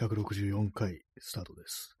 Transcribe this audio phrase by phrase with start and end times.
[0.00, 1.96] 164回スタートです。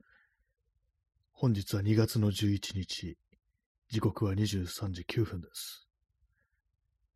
[1.30, 3.18] 本日は2月の11日、
[3.90, 5.86] 時刻は23時9分です。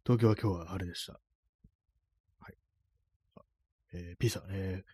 [0.04, 1.14] 東京は今日は晴れでした。
[2.40, 2.54] はい。
[3.94, 4.84] えー、P さん、え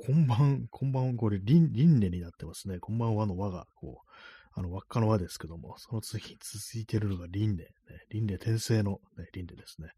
[0.00, 2.78] ー、こんばん、こんばん、これ、輪輪廻になってますね。
[2.78, 4.10] こんばんはの和が、こう、
[4.52, 7.68] あの、輪っかの輪ですけども、その次続いてるのが輪廻、ね。
[8.10, 9.88] 輪廻転生の、ね、輪廻ですね。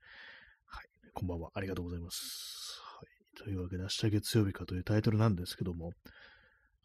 [0.65, 0.89] はい。
[1.13, 1.51] こんばんは。
[1.53, 2.88] ありがとうございます。
[3.39, 5.93] というわけで、明日月曜日かというタイトルなんですけども、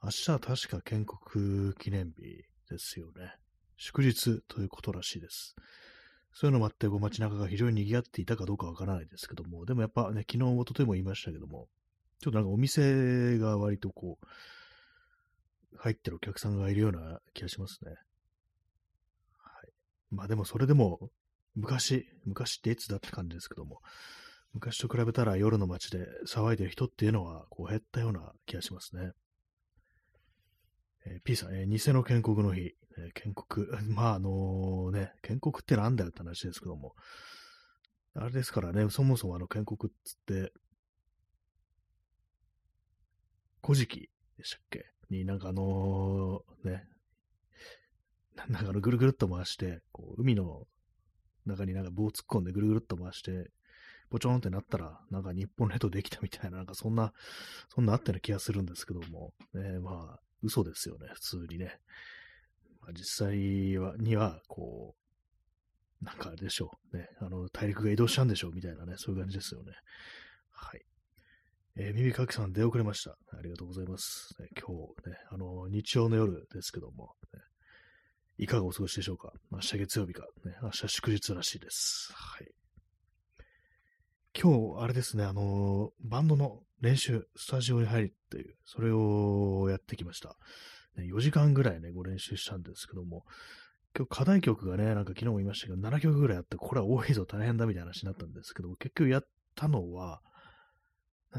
[0.04, 3.34] 明日は確か建国記念日ですよね。
[3.78, 5.56] 祝日ということらしいです。
[6.32, 11.68] そういうのもあって、こう街中が非常に賑わっていたかどうかわからないですけども、でもやっぱね、昨日、一昨日も言いましたけども、
[12.22, 17.92] ちょっとなんかお店が割とこう、入ってるお客さんがいるような気がしますね。
[17.92, 19.72] はい。
[20.12, 21.10] まあでもそれでも、
[21.56, 23.82] 昔、昔っていつだって感じですけども、
[24.54, 29.12] 昔と比べたら夜の街で騒いでる人っていうのはこう減ったような気がしますね。
[31.06, 36.96] えー、P さん、えー、偽の建国の日、えー、建国、 まああのね、建国ってなんだよって話ですけども、
[38.14, 40.54] あれですからね、そもそもあの建国っつって、
[43.64, 44.86] 古事記でしたっけ？
[45.10, 46.86] になんかあのね、
[48.36, 50.68] なんかあのぐるぐるっと回して、こう海の
[51.46, 53.50] 中になんか棒突っ込んでぐるぐるっと回して、
[54.14, 57.14] ポチョンってなったら、なんか日本列島できたみたいな、なんかそんな、
[57.74, 61.80] そんなあったような気がするんですけども、ね、まあ、嘘ですよね、普通にね。
[62.80, 64.96] まあ、実際は、には、こ
[66.00, 69.72] う、なんかあれでしょう、ね、あの、大陸が移動したんでしょう、みたいなね、そういう感じですよね。
[70.52, 70.86] はい。
[71.76, 73.18] えー、耳かきさん出遅れました。
[73.36, 74.36] ありがとうございます。
[74.40, 74.68] ね、今
[75.04, 77.40] 日ね、あの、日曜の夜ですけども、ね、
[78.38, 79.34] いかがお過ごしでしょうか？
[79.50, 82.14] 明日月曜日か、ね、明日祝日らしいです。
[82.14, 82.53] はい。
[84.44, 90.36] 今日、あれですね、あの、バンドの練習、スタジオに入るっていう、それをやってきました。
[90.98, 93.24] ね、4時間ぐらいね、ご練習したんですけども、
[93.96, 100.20] 今日課題曲がね、なんか昨日も言いましたけど、7曲ぐらいあって、これは多いぞ、大変だみたいな話になったんですけど、結局やったのは、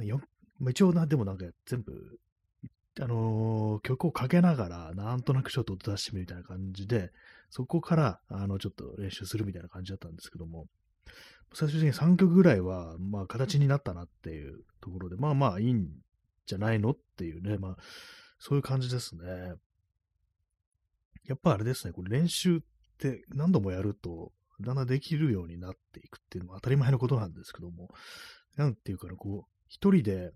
[0.03, 0.23] よ、
[0.71, 2.19] 一応な、でもなんか全部、
[3.03, 7.11] あのー、曲をかけながら、なんとなくちょっと音出してみるみたいな感じで、
[7.51, 10.69] そこから、あの、ちょっと練習するみたいな感じだったんですけども、
[11.55, 15.87] 最終的に3曲ぐらいは、まあ、形になったなっていうところで、まあまあいいん
[16.47, 17.77] じゃないのっていうね、まあ、
[18.39, 19.55] そういう感じですね。
[21.27, 22.61] やっぱあれですね、これ練習っ
[22.99, 27.89] て何度もやると、だんだんできるようになっていくっていうのは当たり前のことなんですけども、
[28.57, 30.33] なんていうかな、こう、一人で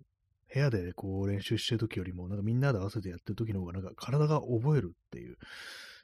[0.53, 5.37] 部屋でこう練習してる時よりも、なんかみんなで合わせてやってる時の方が、なんか体が覚えるっていう、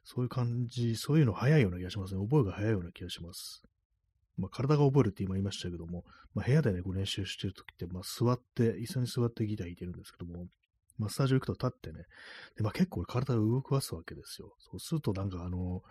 [0.03, 2.21] そういう感じ、そういうの早いような気がしますね。
[2.21, 3.63] 覚えが早いような気がします。
[4.37, 6.03] まあ、体が覚えるって今言いましたけども、
[6.33, 10.45] まあ、部屋でね、こう練習してるときって、まあ、座って、椅子に座ってギター弾いてるんですけども、
[10.97, 12.05] まあ、スタジオ行くと立ってね、
[12.55, 14.53] でまあ、結構体を動かすわけですよ。
[14.59, 15.81] そうするとなんかあの、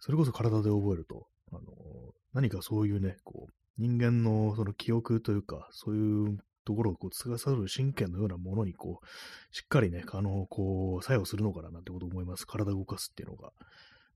[0.00, 1.60] それこそ体で覚えると、あの、
[2.32, 12.46] 何かそういうね、こう、人間のその記憶というか、そういうところをこう、司る神経のようなものにこう、しっかりね、あの、こう、作用するのかななんてこと思います。
[12.46, 13.52] 体を動かすっていうのが。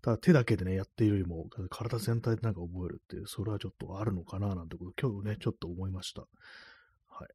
[0.06, 6.20] ただ手だけでね、やっているよりも、体全体でなんか覚えるっていう、それはちょっとあるのかななんてこと、今日ね、ちょっと思いました。
[7.08, 7.28] はい。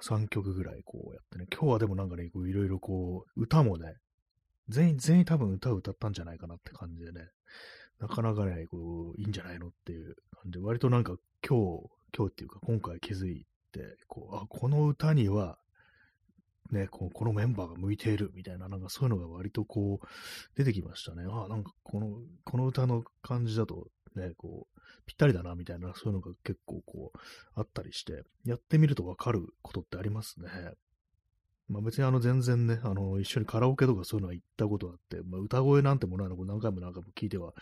[0.00, 3.94] 3曲ぐらいこうやってね、今日はでもなんかね、いろいろこう、歌もね、
[4.68, 7.28] 全員、全員多分歌を歌ったんじゃないかなって感じでね、
[8.00, 11.14] なかなかね、こう、いいんじゃないのっていう感じで、割となんか
[11.48, 15.56] 今日、今日っていうか今回気づいて、こう、あ、この歌には、
[16.72, 20.06] ね、ここのメンバーが向いているみたいな、なんかそういうのが割とこう、
[20.56, 21.24] 出てきましたね。
[21.28, 27.18] ああなんかこの、この歌の感じだと、ね、こう、ぴったりだな、みたいな、そういうのが結構こう、
[27.54, 30.48] あったりして、やってみるとわかることってありますね。
[31.68, 37.52] まあ別にあの全然ね、あの、一緒にカラオケとかそういうのは行ったことあって、まあ歌声なんてものは何回も何回も聞いては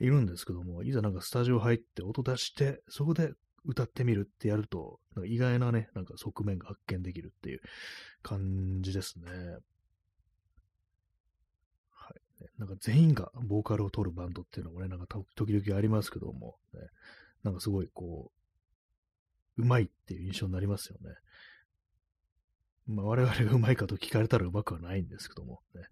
[0.00, 3.32] いるんですけども、いざなんかスタジオ入って音出して、そこで
[3.68, 7.60] 歌ってみるってやると、なんか意外なね、なんか側面が発見できるっていう
[8.22, 9.30] 感じですね。
[11.92, 12.44] はい。
[12.58, 16.80] なんか全員がボーカルを取るバンドっていうのもね、なんか時々ありますけども、ね、
[17.44, 18.32] なんかすごいこ
[19.58, 21.14] う、うまいっていう印象になりますよね。
[22.86, 25.82] まあ我々がうまいかと聞かれたらうまくはないんですけども、ね。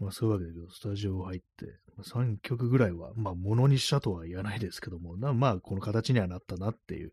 [0.00, 7.12] まあそういうわけで、スタジオ入って、まあ3曲ぐらいは、まあ、ものにしたとは言わないですけども、まあ、この形にはなったなっていう、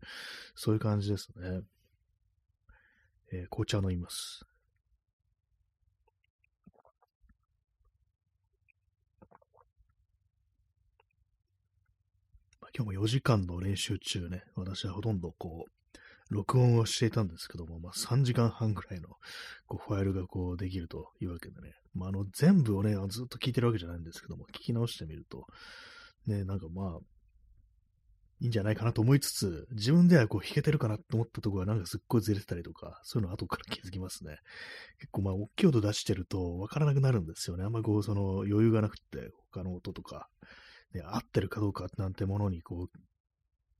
[0.54, 1.60] そういう感じですね。
[3.32, 4.44] えー、紅茶飲みます。
[12.74, 15.71] 今日も4時間の練習中ね、私はほとんどこう、
[16.32, 19.08] 録音をしていたんですけども、まあ、3時間半ぐらいの
[19.66, 25.46] こうファイルがこうできるというわけでね、まあ、あの全部をね、ずっと聞いてるわけじゃないんですけども、聞き直してみると、
[26.26, 26.98] ね、なんかまあ、
[28.40, 34.38] いいんじゃないかなと思いつつ、自分ではこう弾けてるかなと思ったところがなんかすっごいずれてたりとか、そういうの後から気づきますね。
[34.98, 37.64] 結構まあ、大きい音出してるとわからなくなるんですよね。
[37.64, 40.28] あんまこう、その余裕がなくて、他の音とか、
[40.92, 42.98] ね、合ってるかどうかなんてものにこう、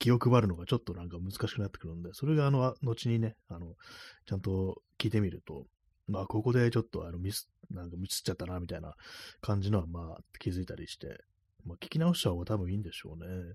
[0.03, 3.77] 気を配るのがちょっとなんか難しくなってくるんで、それがあの、後にね、あの、
[4.27, 5.67] ちゃんと聞いてみると、
[6.09, 8.95] まあ、ここでちょっとあのミス、なんかミスっちゃったな、みたいな
[9.41, 11.23] 感じのはまあ、気づいたりして、
[11.65, 13.55] まあ、聞き直した方が多分いいんでしょうね。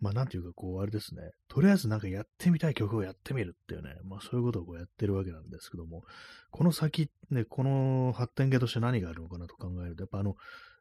[0.00, 6.04] まあなんていうかこうあれですね、とりあえずなんかやってみたい曲をやってみるっていうね、まあそういうことをこうやってるわけなんですけども、
[6.52, 10.36] この先、ね、この発展系として何があるのかなと考えると、やっぱあの、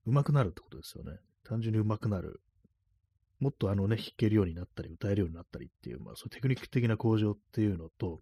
[0.06, 1.18] 上手くなるってことですよね。
[1.44, 2.42] 単純に上手くなる。
[3.39, 8.22] もっとあのね、弾けるようになったり、歌えるようになったりっていう、まあそういうテクニック的な向上っていうのと、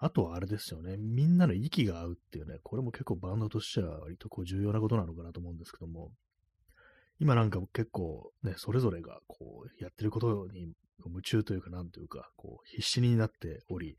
[0.00, 6.10] あとはあれですよね、みんなの息が合うっていうね、これも結構バンドとしては割とこう重要なことなのかなと思うんですけども、
[7.20, 10.72] 今なんか結構ね、それぞれがこうやってることに
[11.04, 13.96] 夢中というか、なんというか、こう必死になっており、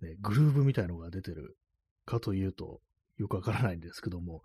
[0.00, 1.56] ね、グルーブみたいのが出てる
[2.04, 2.80] かというと、
[3.18, 4.42] よくわからないんですけども、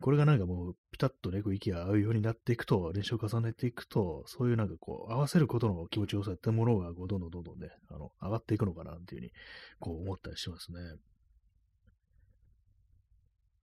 [0.00, 9.32] これがなんかもうピタッとね、こう息が合うようになっていくと、練習を重ねていくと、そういうなんかこう、合わせることの気持ちよさってものがこうどんどんどんどんね、あの、上がっていくのかなっていうふうに、
[9.80, 10.78] こう思ったりしますね。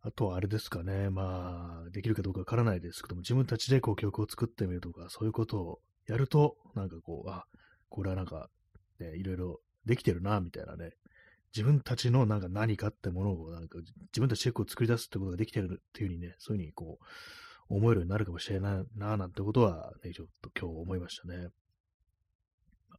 [0.05, 7.45] あとはあれですかね、まあ、できるかどうかわからないですけども、自分たちでこう曲を作ってみるとか、そういうことをやると、なんかこう、あ、
[7.87, 8.49] これはなんか、
[8.99, 10.91] ね、いろいろできてるな、みたいなね、
[11.55, 17.05] 自分たちのなんか何かってものを、なんか自分たちでこう作り出すってことができてるっていうふうにね、そういうふうにこう、
[17.69, 21.49] 思えるようになるかもしれないな、なんてことは、ね、ちょっと今日思いましたね。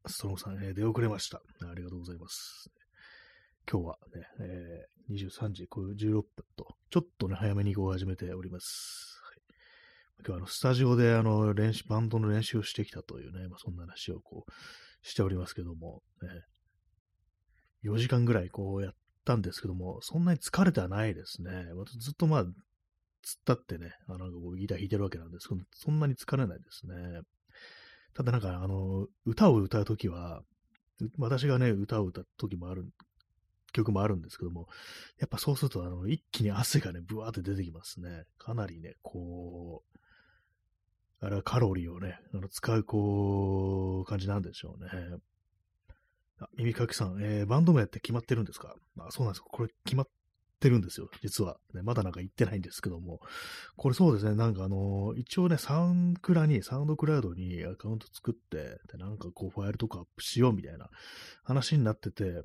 [0.06, 1.38] ストロンさん、えー、出遅れました。
[1.38, 2.70] ありがとうございます。
[3.70, 6.24] 今日はね、えー、23時16分
[6.56, 9.20] と、ちょっとね、早めにこう始めております。
[9.24, 9.40] はい、
[10.18, 14.52] 今日はあの、スタジオであの、練習、バンドの練習をしてきたというね、まあ、そんな話をこう、
[15.06, 16.28] しておりますけども、ね、
[17.84, 18.94] 4時間ぐらいこうやっ
[19.24, 21.50] たんですけども、そんなに疲れてはないですね。
[21.98, 22.52] ずっとまあ、突っ
[23.24, 27.22] 立ってね、あの、ギター弾いてるわけなんですけど、そんなに疲れないですね。
[28.14, 30.42] ただなんか、あの、歌を歌うときは、
[31.18, 32.86] 私がね、歌を歌うときもある
[33.72, 34.68] 曲もあるんですけども、
[35.18, 38.24] やっぱそうすると、あの、一気に汗がね、ブワーって出てきますね。
[38.38, 39.98] かなりね、こう、
[41.20, 44.90] あれはカロリーをね、あの使う、こう、感じなんでしょうね。
[46.40, 48.74] あ、耳かきさん、えー、バンド名って決まってるんですか？
[48.98, 50.08] あ、そうなんですこれ決まっ
[50.60, 51.58] てるんですよ、実は。
[51.74, 53.20] ね、まだなんか言ってないんですけども。
[53.76, 60.88] これそうですね、なんかあのー、一応ね、サウンクラに、サウンドクラウドにアカウント作って、で、なんかこうファイルとかアップしようみたいな
[61.44, 62.42] 話になってて、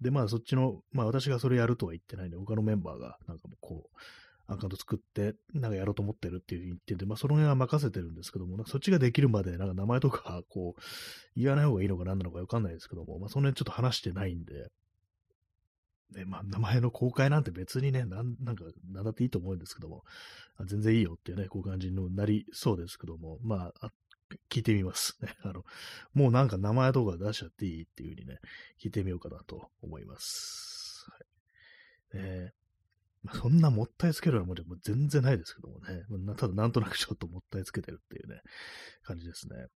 [0.00, 3.98] で、まあそっちの、まあ私がそれやるとは言ってないんで、他のメンバーがなんかもうこう、
[4.48, 10.80] アカウント作って、なんかやろうと思ってるっていう言ってて、まあその辺は任せてるんですけども、なんかそっちができるまで、なんか名前とか、こう、
[11.36, 14.68] 言わない方がいいのか何なのかわかんないですけども、まあその辺ちょっと話してないんで、
[16.14, 20.02] ね、まあ名前の公開なんて別にね、なん、なんか、なんだっていいと思うんですけども、
[20.56, 23.92] あ全然いいよっていうね、こういう感じになりそうですけども、まあ、
[24.50, 25.34] 聞いてみますね。
[25.44, 25.64] あの、
[26.14, 28.38] もうなんか名前とか出しちゃっていいっていう風にね、
[28.82, 31.06] 聞いてみようかなと思います。
[31.10, 31.20] はい。
[32.14, 32.57] えまあ、
[33.34, 36.34] そんなもったいつけるようなもんじゃもう全然ないですけどもね。
[36.36, 38.40] ただなんとなくちょっともったいつけてるっていうね、
[39.04, 39.66] 感じですね。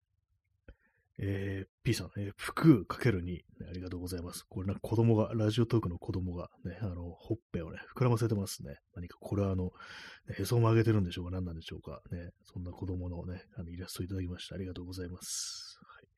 [1.19, 4.45] えー、P さん、えー、服かける2、ありがとうございます。
[4.49, 8.79] これなんか子供が、ラジオトークの子供がね、あの、ほっぺをね、膨らませてますね。
[8.97, 9.73] 何かこれはあの、
[10.37, 11.31] へそを曲げてるんでしょうか？
[11.33, 12.01] 何なんでしょうか？
[12.11, 12.31] ね。
[12.45, 14.55] そんな子供のね、あのイラストいただきました。
[14.55, 15.79] ありがとうございます。
[15.87, 16.09] はい。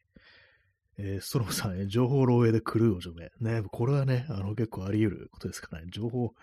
[0.96, 3.32] えー、ストロムさん、えー、情報漏洩で狂うお除名。
[3.40, 5.88] ね、これはね、あの、結構あり得ることですからね。
[5.90, 6.34] 情報、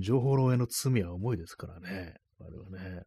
[0.00, 2.14] 情報漏洩の罪は重いですからね。
[2.40, 3.04] あれはね。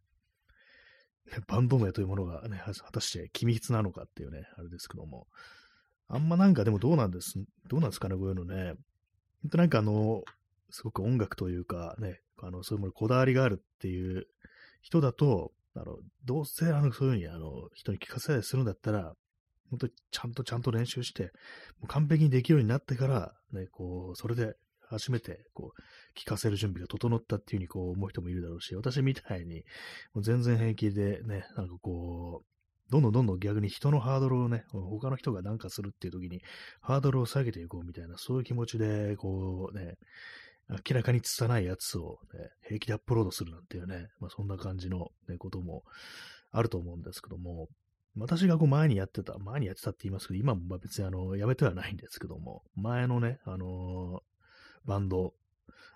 [1.46, 5.26] バンド名というものがね、果たして機密なのかっていうね、あれですけども。
[6.08, 7.34] あんまなんかでもどうなんです、
[7.68, 8.74] どうなんですかね、こういうのね。
[9.42, 10.22] ほんとなんかあの、
[10.70, 14.26] すごく音楽というかね、あの、そういうものこだわりがあるっていう
[14.82, 19.14] 人だと、あの、どうせあの、そういうふうにあの、人に聞かせたりするんだったら、
[19.70, 21.32] 本当にちゃんとちゃんと練習して、
[21.80, 24.54] もう完璧にできるようになってから、ね、こう、それで
[24.92, 29.64] 初めて、こう、聞かせる準備が整ったっていうふうにこう思う人もいるだろうし、私みたいに、
[30.14, 36.42] もう全然平気でね、なんかこう、どんどんどんどん逆に人のハードルをね、他の人が何かするっていう時に、
[36.80, 39.96] ハードルを下げていこうみたいな、そういう気持ちで、こうね、
[40.68, 45.84] 明らかに拙いやつを、ね、平気でアップロードするなんていうね、まあ、そんな感じの、ね、ことも
[46.50, 47.68] あると思うんですけども、
[48.16, 54.22] 私がこう前にやってた、前にやってたって言いますけど、今も別にあの、やめてはないんですけども、前のね、あの
[54.84, 55.34] バンド、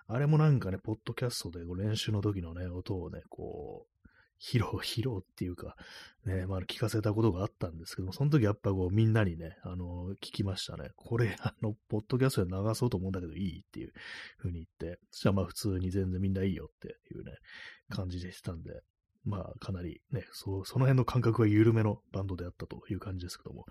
[0.07, 4.07] あれもなんかね、ポッドキャストで練習の時のね、音をね、こう、
[4.39, 5.75] 披露、 披露っていうか、
[6.25, 10.91] ね、まあ、聞かせたことがあったんですけども、その時やっぱこう、みんなにね、あの、聞きましたね。
[10.95, 13.93] これ、あの、ポッドキャストで流そうと思うんだけどいいっていう
[14.37, 17.37] 風に言って、そしたらまあ普通に全然みんないいよっていうね、
[17.89, 18.83] 感じでしたんで、
[19.27, 23.65] まあ、かなりね、そその辺の感覚が緩めのバンドであったという感じですけども、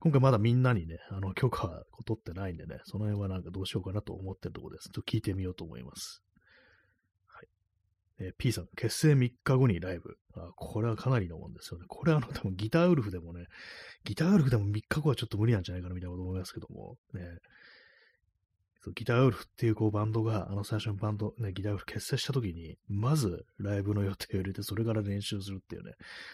[0.00, 4.88] 今回まだみんなにね、あの、許可を取ってないんでね、その辺はなんかどうしようかなと思ってるところです。
[4.88, 6.22] ちょっと聞いてみようと思います。
[7.26, 7.46] はい。
[8.20, 10.16] えー、P さん、結成3日後にライブ。
[10.34, 11.84] あ、これはかなりのもんですよね。
[11.88, 13.48] これはあの、多分ギターウルフでもね、
[14.04, 17.20] ギターウルフでも3日後はちょっと無理なんじゃないかなみたいなこと思いますけども、ね、
[18.84, 25.92] そうギターウルフっていうこうバンドが、あの最初のバンド、ね、ギターウルフ結成した時に、まずライブの予定を入れて、それから練習するっていうね。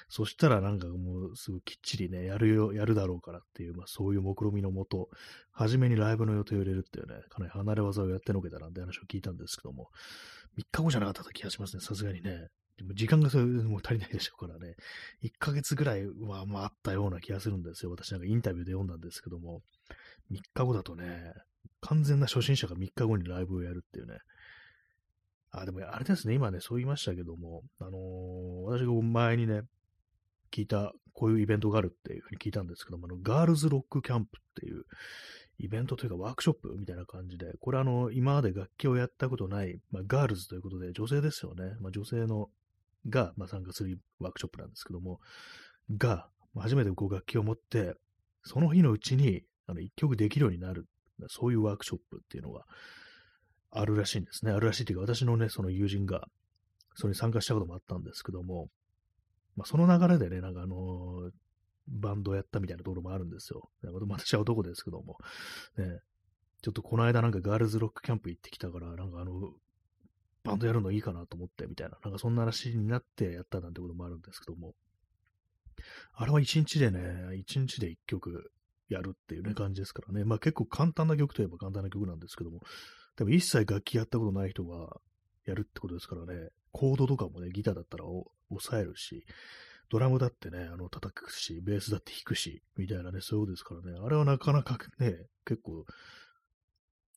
[0.09, 5.11] そしたらなんかもうすぐきっちりね、やるよ、やるだろうからっていう、まあそういう目論みのもと、
[5.53, 9.91] 初めにライブの予定を入れるっていうね、かなり離れ技をやってのけたなんて話を聞いたんですけども、
[10.59, 12.49] 3日後じゃなかった気がしますね、さすがにね。
[12.79, 14.77] でも時間がそれもう足りないでしょうからね、
[15.23, 17.91] 1ヶ月ぐらいはまああったような気がするんですよ。
[17.91, 19.61] 私なんかインタビューで読んだんですけども、
[20.31, 21.35] 3日後だとね、
[21.81, 24.19] 完全な初心者が3日後にライブをやるっていうね。
[25.51, 29.63] あ、でもあれですね、今ね、そう言いましたけども、あのー、私が前にね、
[30.51, 34.85] 聞いた、こういうイベントがあるっていうふうに聞いたんですけども、あの、ガールズロックキャンプっていう
[35.59, 41.77] イベントというかワークショップみたいな感じで、これあの、今まで楽器をやったことない、まあ、ガールズということで、女性ですよね。
[41.81, 42.49] まあ、女性の、
[43.09, 45.21] が、まあ、参加するワークショップなんですけども、
[45.97, 47.95] が、初めてこう楽器を持って、
[48.43, 50.87] その日のうちに、あの、一曲できるようになる
[51.29, 52.65] そういうワークショップっていうのが
[53.71, 54.53] あるらしいんですね。
[54.53, 56.29] あるらしいっていうか、私のね、その友人が、
[56.95, 58.69] それに参加したこともあったんですけども、
[59.57, 61.31] まあ、その流れでね、なんかあのー、
[61.89, 63.71] バンドやったみたいなところもあるんですよ。
[63.83, 65.17] 私は男ですけども、
[65.77, 66.01] ね、
[66.63, 69.53] ちょっとこの間なんかガールズロックキャンプ行ってきたから、なんかあの、
[70.45, 74.75] バンドやるのいいかなと思って、みたいな、なんかそんな話になってやったなんてこともあるんですけども、
[76.15, 78.51] あれは一日でね、一日で一曲
[78.89, 80.25] やるっていうね、感じですからね。
[80.25, 82.61] まあ結構簡単な曲といえば簡単な曲なんですけども、
[83.17, 84.97] でも一切楽器やったことない人が
[85.45, 88.05] やるってことですからね、コードとかもね、ギターだったら
[88.51, 89.25] 抑えるし、
[89.91, 95.17] ドラムだってね、あの、叩くし、ベースだって弾くし、みたいなね、そういうことですからね、あれはなかなかね、
[95.47, 95.87] 結構、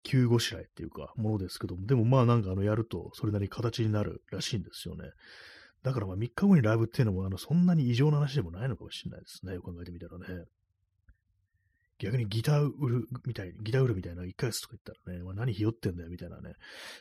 [0.04, 5.12] 急ごしらえっていうか、ものですけども、でもまあなんかあの、やると、それなりに形になるらしいんですよね。
[5.84, 9.60] だからまあ3日後にライブっていうのも、あの、そんなに異常な話でもないのかもしれないですね。
[9.60, 10.46] 考えてみたらね。
[12.02, 16.54] 逆にギター売るみたいに、ギター売るみたいな1ヶ月とか言ったらね、まあ、何ひよってんだよみたいなね、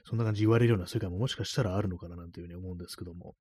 [0.04, 3.34] そんな感じ言われるような世界ももしかしたらあるのかななんていうふうに思うんですけども、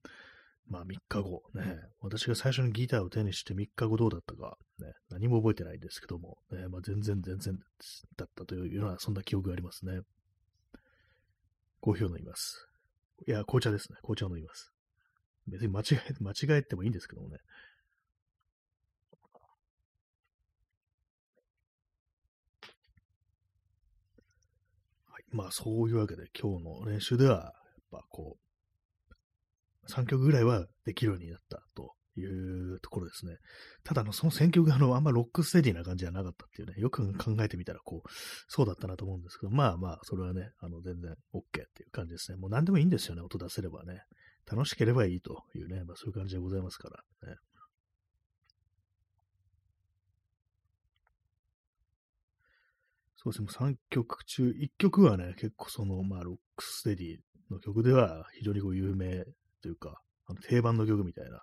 [0.69, 7.57] まあ3日後ね、私が最初にギターを手にして3日後どうだったか、ね、何も覚えてないんですけども、ね、まあ全然全然
[8.15, 9.99] だったというような、そんな記憶がありますね。
[11.81, 12.67] コーヒーを飲みます。
[13.27, 13.97] いや、紅茶ですね。
[14.01, 14.71] 紅茶を飲みます。
[15.47, 17.37] 別に間違え、間違えてもいいんですけどもね。
[25.31, 27.53] まあそういうわけで今日の練習では、やっ
[27.91, 33.37] ぱこう、3曲ぐらいはできるようになったというところですね。
[33.83, 38.09] ただの、その選曲があの、あんまロックステディな感じじゃなかったっていうね、よく考えてみたら、こう、
[38.47, 42.37] そうだったなと思うんですけど、まあまあ、それはね、あの、全然 OK っていう感じですね。
[42.37, 44.01] もう何でもいいんですよね、音出せればね。
[44.51, 47.35] 楽しければいいというね、まあそういう感じでございますから、ね。
[53.21, 57.17] そうですね、3曲中、1曲はね、結構その、まあ、ロックステディ
[57.51, 59.25] の曲では非常にこう有名
[59.61, 61.41] というか、あの定番の曲みたいな、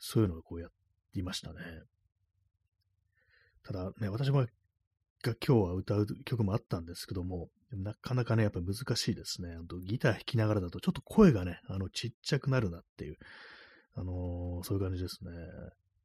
[0.00, 0.70] そういうのをこうやっ
[1.12, 1.60] ていましたね。
[3.62, 4.46] ただね、私もが
[5.22, 9.50] 今日は歌う曲もあったんですけども、なかなかね、やっぱり難しいですね。
[9.54, 13.18] あとギター弾きながらだとちょっと声がね、あのちっちゃくなるなっていう、
[13.94, 15.30] あのー、そういう感じですね。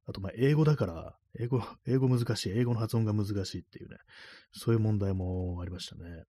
[0.09, 3.97] あと、ま、英語だから、英語、英語難しい、英語の発音が難しいっていうね、
[4.51, 6.23] そういう問題もありましたね。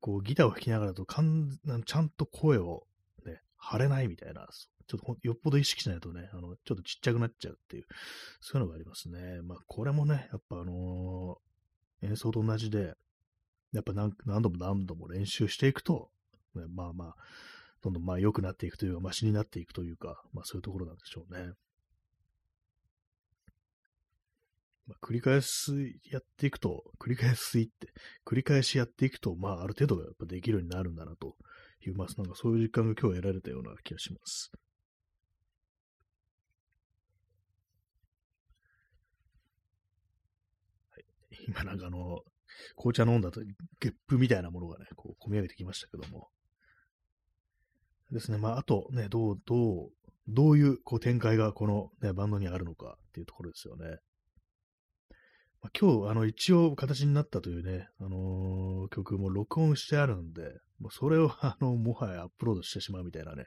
[0.00, 2.86] こう、ギターを弾きながらとかん、ちゃんと声を
[3.24, 4.46] ね、張れないみたいな、
[4.86, 7.86] ちょっとよっぽど意識しないとね、あの、ちょっとちっちゃくなっちゃうっていう、
[8.40, 9.42] そういうのがありますね。
[9.42, 12.94] まあ、これもね、やっぱあのー、演奏と同じで、
[13.72, 16.10] やっぱ何度も何度も練習していくと、
[16.54, 17.16] ね、まあまあ、
[17.82, 21.52] どんどんまあ良くなっていくというか、マシになっていくというか、まあそういうところなんでしょうね。
[24.86, 25.72] まあ、繰り返す
[26.10, 27.92] やっていくと、繰り返すいって、
[28.24, 31.36] 繰り返しやっていくと、まあ、ある程度やっぱできるようになるんだなと
[31.84, 34.52] いう、まあ、なんかそういう実感が今日得られたような気がします。
[40.90, 41.04] はい、
[41.48, 42.20] 今なんかあの、
[42.76, 43.40] 紅茶飲んだと、
[43.80, 46.28] ゲップみたいなものがね、こう、込み上げてきましたけども。
[48.12, 48.38] ですね。
[48.38, 49.90] まあ、あとね、どう、どう、
[50.28, 53.98] どういうこう展開がこの、ね、バンドにあるのかっていうところですよね。
[55.62, 60.42] まあ、今日、あの、一応形になったというね、あのー、曲も録音してあるんで、
[60.78, 63.46] もうそれを、あの、もはやアップロードしてしまうみたいなね。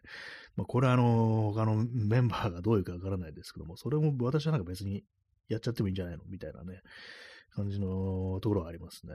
[0.56, 5.04] まあ、これはあの、他のメンバーがどういうかわからないですけども、それも私はなんか別に
[5.48, 6.82] やっちゃってもいいんじゃないのみたいなね、
[7.52, 9.14] 感じのところがありますね。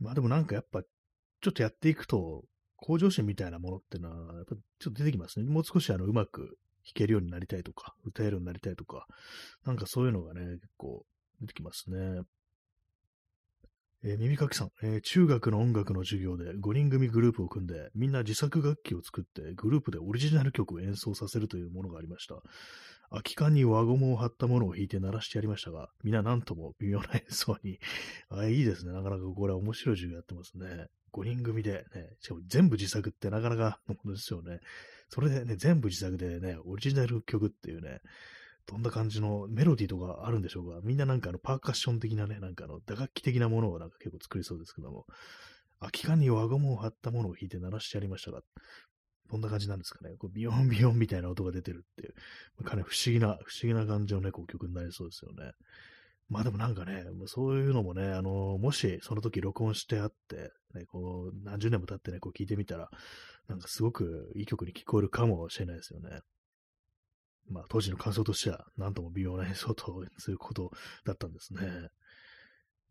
[0.00, 2.44] まあでもなんかやっぱ、ちょっとやっていくと、
[2.76, 5.48] 向上心みたいなものってのは、やっぱちょっと出てきますね。
[5.48, 9.06] もう少しあの、うまく弾けるようになりたいとか、歌えるようになりたいとか、
[9.64, 11.04] なんかそういうのがね、結構
[11.40, 12.22] 出てきますね。
[14.06, 22.36] えー、耳かきさん、えー、中学の音楽の授業で5人組グループを組んで、みんな自作楽器を作ってグループでオリジナル曲を演奏させるというものがありました。
[23.08, 27.78] 空き缶に輪ゴムを貼ったものを弾いて鳴らしてやりましたが、みんななんとも微妙な演奏に
[28.28, 28.92] あ、いいですね。
[28.92, 30.88] なかなかこれは面白い授業やってますね。
[31.14, 34.60] 5人組でね、しかも全部自作ってなかなかのものですよね。
[35.08, 38.00] それでね、全部自作でね、オリジナル曲っていうね、
[38.66, 40.80] どんな感じのメロディーとかあるんでしょうか？
[40.82, 45.06] みんななんかあのパーカッション的なね、なんかあの打楽器的なものをなんか結構作りそうですけども、
[45.80, 48.40] 空き缶に輪ゴムを貼ったものを弾いて鳴らしてやりましたが、
[49.30, 50.16] どんな感じなんですかね？
[50.18, 55.52] こうビヨンビヨンみたいな音が出てるっていう、かなり不思議な、不思議な感じのね、こう曲になりそうですよね。
[56.30, 62.88] まあでもなんかね、そういうのもね、あの、もしその時録音してあって、ね、こう、何十年も経ってね、こう聞いてみたら、
[63.48, 66.20] なんかすごくいい曲に聞こえるかもしれないですよね。
[67.50, 70.70] まあ当時の感想としては、なんとも微妙な演奏ということ
[71.04, 71.60] だったんですね。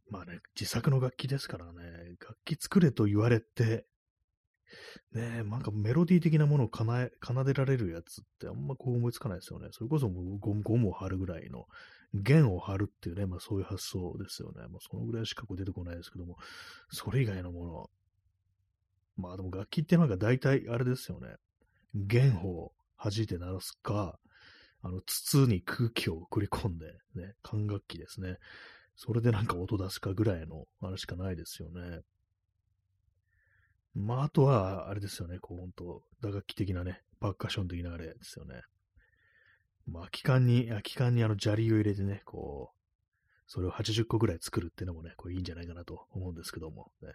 [0.09, 1.81] まあね、自作の楽器ですからね、
[2.19, 3.85] 楽器作れと言われて、
[5.13, 9.69] ね、なんかメロディー的なものを奏え、奏でられるやつってあんまこう思いつかないですよね。
[9.71, 11.65] それこそもうゴムゴムを貼るぐらいの、
[12.13, 14.61] 弦を張るっていうね、まあそういう発想ですよね。
[14.69, 16.37] まあそのぐらいしかこう出てこないですけども、
[16.89, 17.89] それ以外のもの。
[19.17, 21.35] まあでも楽器ってなんか大体あれですよね。
[21.95, 22.71] 弦を
[23.01, 24.19] 弾いて鳴らすか、
[24.81, 28.37] あの筒に空気を送り込んで、ね、管楽器ですね。
[28.95, 32.01] それでなんか音出すかぐらいのあれしかないですよね。
[33.95, 38.61] まあ、あとは、あれですよね、こう、本当打楽器的なね、パーカション的なあれですよね。
[39.85, 42.83] まあ、空き缶に、空き缶にあの砂利を入れてね、こう、
[43.45, 47.09] それを80個ぐらい作るっていうのもね、これいいんじゃないかなと思うんですけども、ね。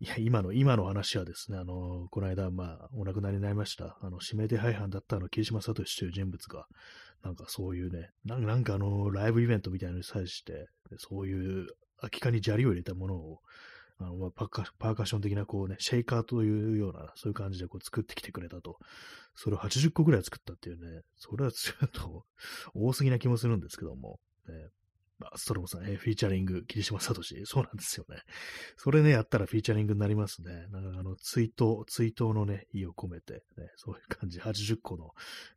[0.00, 0.06] い。
[0.06, 6.66] や、今の、今の話はですね、あの、この間、まあ、お亡くなりになりました、あの、指名手配犯だったあの、桐島聡という人物が、
[7.22, 13.40] なんかそういうね、なんかあの、ライブイベントみたいなのに際して、そういう空き缶に砂利を入れたものを、
[14.02, 18.78] あのパーカパーカッション的なこうね、シェイカーというような、そういう感じでこう作ってきてくれたと。
[19.34, 22.24] それを80個ぐらい作ったっていうね、それはちょっと
[22.74, 24.54] 多すぎな気もするんですけども、ね、
[25.36, 28.16] ストロムさん、えー、フィーチャリング、霧島聡、そうなんですよね。
[28.76, 30.66] それね、やったらフィーチャリングになりますね。
[30.70, 35.10] なんかあの、追悼、追悼のね、意を込めて、ね、そういう感じ、80個の、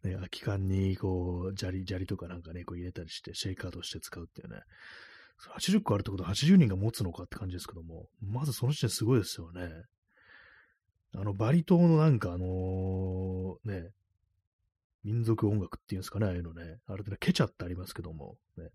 [0.04, 4.62] ね、空き缶に、こう、砂利、砂利とかなんかね、こう入れたりして、シェイカーとして使うっていうね。
[5.58, 9.70] 80個あるってことは80人が持つのかって感じですけども、まずその時点すごいですよね。
[11.16, 13.90] あの、バリ島のなんかあのー、ね、
[15.04, 16.78] 民族音楽っていうんですかね、ああいうのね。
[16.88, 18.70] あれでケチャってありますけども、ね。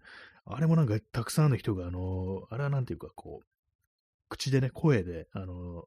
[0.51, 3.47] あれもなんかたくさんの人が、あの、あれはなんていうかこう、
[4.29, 5.85] 口でね、声で、あの、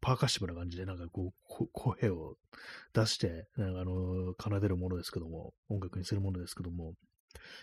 [0.00, 2.36] パーカッシブな感じで、なんかこう、声を
[2.92, 6.94] 出して、なんかあの奏でるものですけども、音楽にするものですけども、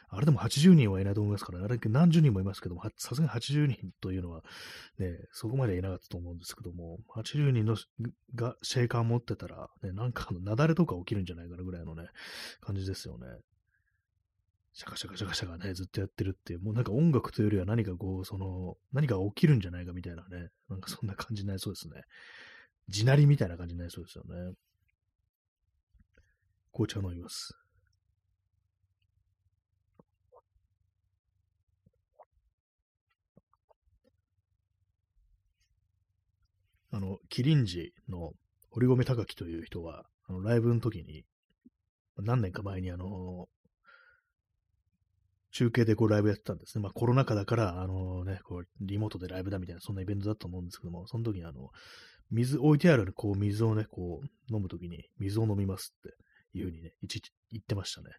[0.09, 4.43] あれでも80人はいないと思いますから、あれ何十人もいますけども、さすがに80人というのは、
[4.99, 7.75] ね、そこまではいなかったと思うんですけども、80人の
[8.35, 12.07] がシェイカー持ってたら、ね、なんかあの、雪崩とか起きるんじゃないかなぐらいのね、
[12.61, 13.25] 感じですよね。
[14.73, 22.01] シャカシャカシャカシャカね、ずっとやってるっていう、もうなんか音楽というよりは何かこう、その、何か起きるんじゃないかみたいなね、なんかそんな感じになりそうですね。
[22.89, 24.53] 地鳴りみたいな感じになりそうですよね。
[26.71, 27.55] 紅茶飲みます。
[36.89, 38.33] あの、キリンジの
[38.71, 41.25] 堀米隆樹という人は、あのライブの時に、
[42.17, 43.47] 何年か前にあの、
[45.53, 46.81] 中継でこうライブやってたんですね。
[46.81, 51.69] まあコロナ禍だから、あのね、こうリモートでライブだみたいな、そんなイベントだと思うんですけども、その時にあの、
[52.31, 58.09] 水、置いてあるこう水をね、こう飲む時に水を飲みますっていうふうにね、いちいち言ってましたね。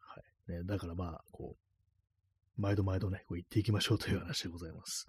[0.00, 0.52] はい。
[0.52, 5.06] ね、だからまあ、こう、毎度毎度ね、こう言っていきましょうという話でございます。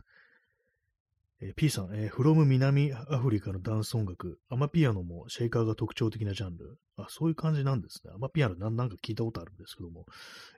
[1.41, 6.77] えー P さん、えー、フロム南アフリカのダンス音楽、アマピアノもシェイカーが特徴的なジャンル。
[6.97, 8.11] あ、そういう感じなんですね。
[8.15, 10.05] アマピアノなんなんか聞いたことあるんですけども、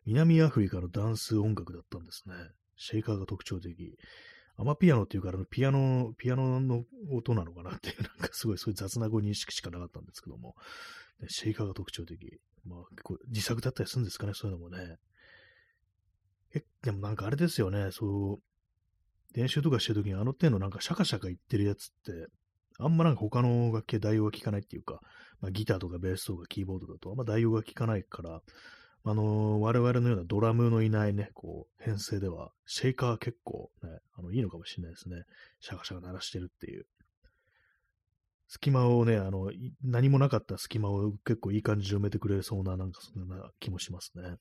[0.06, 2.36] 南アフリカのダンス音楽だったんですね。
[2.76, 3.98] シェイカーが特徴的。
[4.56, 10.56] アマピアノっていうから、ピアノ、ピアノの音なのかなっていう、なんかすごいそういう雑なご認識しかなかったんですけども、
[11.20, 12.40] ねシェイカーが特徴的。
[12.66, 14.98] まあ、結構自作だったりするんですかね、そういうのもね。
[16.54, 18.40] え、でもなんかあれですよね、そう、
[19.34, 22.28] 練習とかしてるときにあの手のなんかシャカシャカ言ってるやつって、
[22.80, 25.00] あんまなんか他の楽器で代用が効かないっていうか、
[25.42, 28.42] まあ、ギターとかベースとかキーボードだとあんま代用が効かないから、
[29.04, 35.24] あのー我々のようなドラムのいないね、こう、編成では、シェイカー結構ね、あの、いいのかもしれないですね。
[35.62, 36.86] シャカシャカ鳴らしてるっていう。
[38.50, 39.50] 隙間をね、あの、
[39.82, 44.36] 何もなかった隙間を結構いい感じで埋めてくれそうな、なんかそんな気もしますね。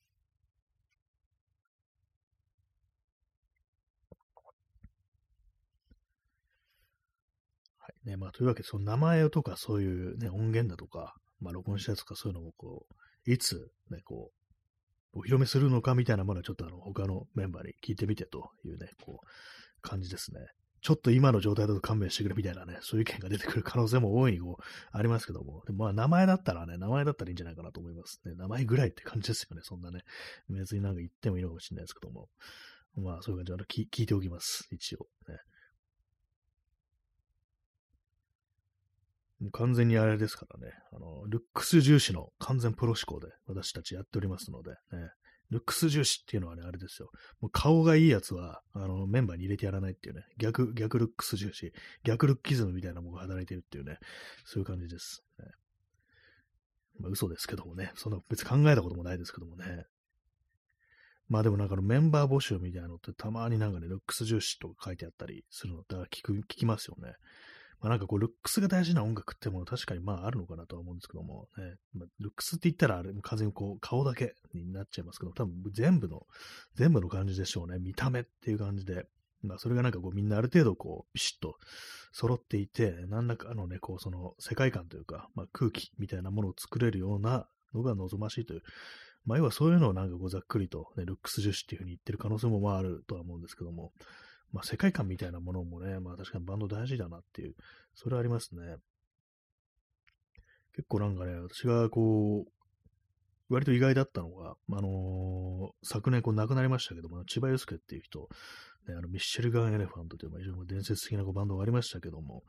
[8.07, 12.87] ね、まあ、というわけで、その名前とかそういうね、音源だとか、まあ、録音したやつとかそういうのをこ
[13.27, 14.31] う、いつ、ね、こ
[15.13, 19.27] う、お披露目するのかみたいなものはちょっとあの、他のメンバーに聞いてみてというね、こう、
[19.83, 20.41] 感じですね。
[20.83, 28.35] ちょっと今の状態だと勘弁してくれみたいなね、そういう意見が出てくる可能性も大いにこう、ありますけども、でもまあ名前だったらね、名前だったらいいんじゃないかなと思いますね。
[28.37, 30.03] 名前ぐらいって感じですよね、そんなね。
[30.49, 32.29] 別になんか言ってもいいのかもしれないですけども。
[32.99, 35.09] まあそういう感じであの聞聞いておきます、一応。
[35.29, 35.39] ね。
[39.36, 44.77] もう完全にあれですからね、あの、ルックス重視の完全プロ志向で私たちやっておりますので、ね、
[45.51, 47.11] ルックス重視っていうのはね、あれですよ。
[47.41, 51.73] もう顔がいいやつは、あの、メンバーに入れてやらないっていうね、逆、逆ルックス重視、
[52.05, 53.99] 逆ルッキズムみたいなものが働いてるっていうね、
[54.45, 55.23] そういう感じです。
[55.39, 55.47] ね、
[56.99, 59.85] まあ嘘ですけどもね、そんな別に考えたこともないですけどもね。
[61.29, 67.15] まあでもなんかのメンバー募集みたいなのってたまになんかね、ルックス重視とか書いてあったりするのだから聞く、聞きますよね。
[67.81, 76.27] まあなんかこう、ルックスが大事な音楽ってもの確かにまああるのかなとは思うんですけども、ね、まあ、ルックスって言ったらあれ、完全にこう、顔だけになっちゃいますけど、多分全部の、
[76.75, 77.79] 全部の感じでしょうね。
[77.79, 79.07] 見た目っていう感じで。
[79.43, 81.57] まあそれがなんかこうみんなある程度こう、ビシッと
[82.13, 88.63] 揃っていて、何らかのね、こうその世界観というか、まあ空気みたいなものを作れるようなのが望ましいという、
[89.25, 93.93] まあ要はそういうのをなんかこうざっくりと、ね、ルックス重視っていうふうに言ってる可能性もまああるとは思うんですけども、
[94.57, 97.55] まあ世界観みたいなものもね、まあ確かにバンド大事だなっていう、
[97.95, 98.77] それはありますね。
[100.75, 108.31] 結構なんかね、私がこう、割と意外だったのが、あのー昨年こう亡くなりましたけども、千葉祐介っていう人、
[108.89, 112.43] ね、あのミッシェルガン・エレファントという、ま、非常に伝説的なこうバンドがありましたけども、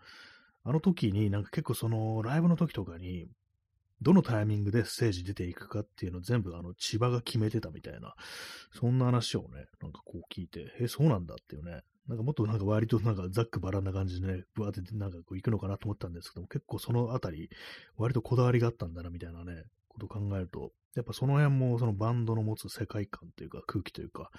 [0.63, 3.27] あの時になんか結構そのライブの時とかに、
[4.01, 8.15] どのタイミングでステージ出ていくかっていうのを全部あの千葉が決めてたみたいな、
[8.71, 17.49] そんな話をね、なんかこう聞いて、え、そうなんだっていうね、なんかもっとなんか割となんかざっくばらんな感じでね、ぶわってなんかこう行くのかなと思ったんですけども、結構そのあたり、
[17.97, 24.31] 割とこだわりがあったんだなみたいなね、ことを考えると、やっぱその辺もそのバンドの持つ世界観というか空気というか、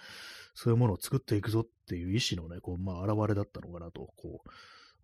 [0.55, 4.49] そういうものを作っていくぞっていう意志のね、こう、まあ、現れだったのかなと、こう、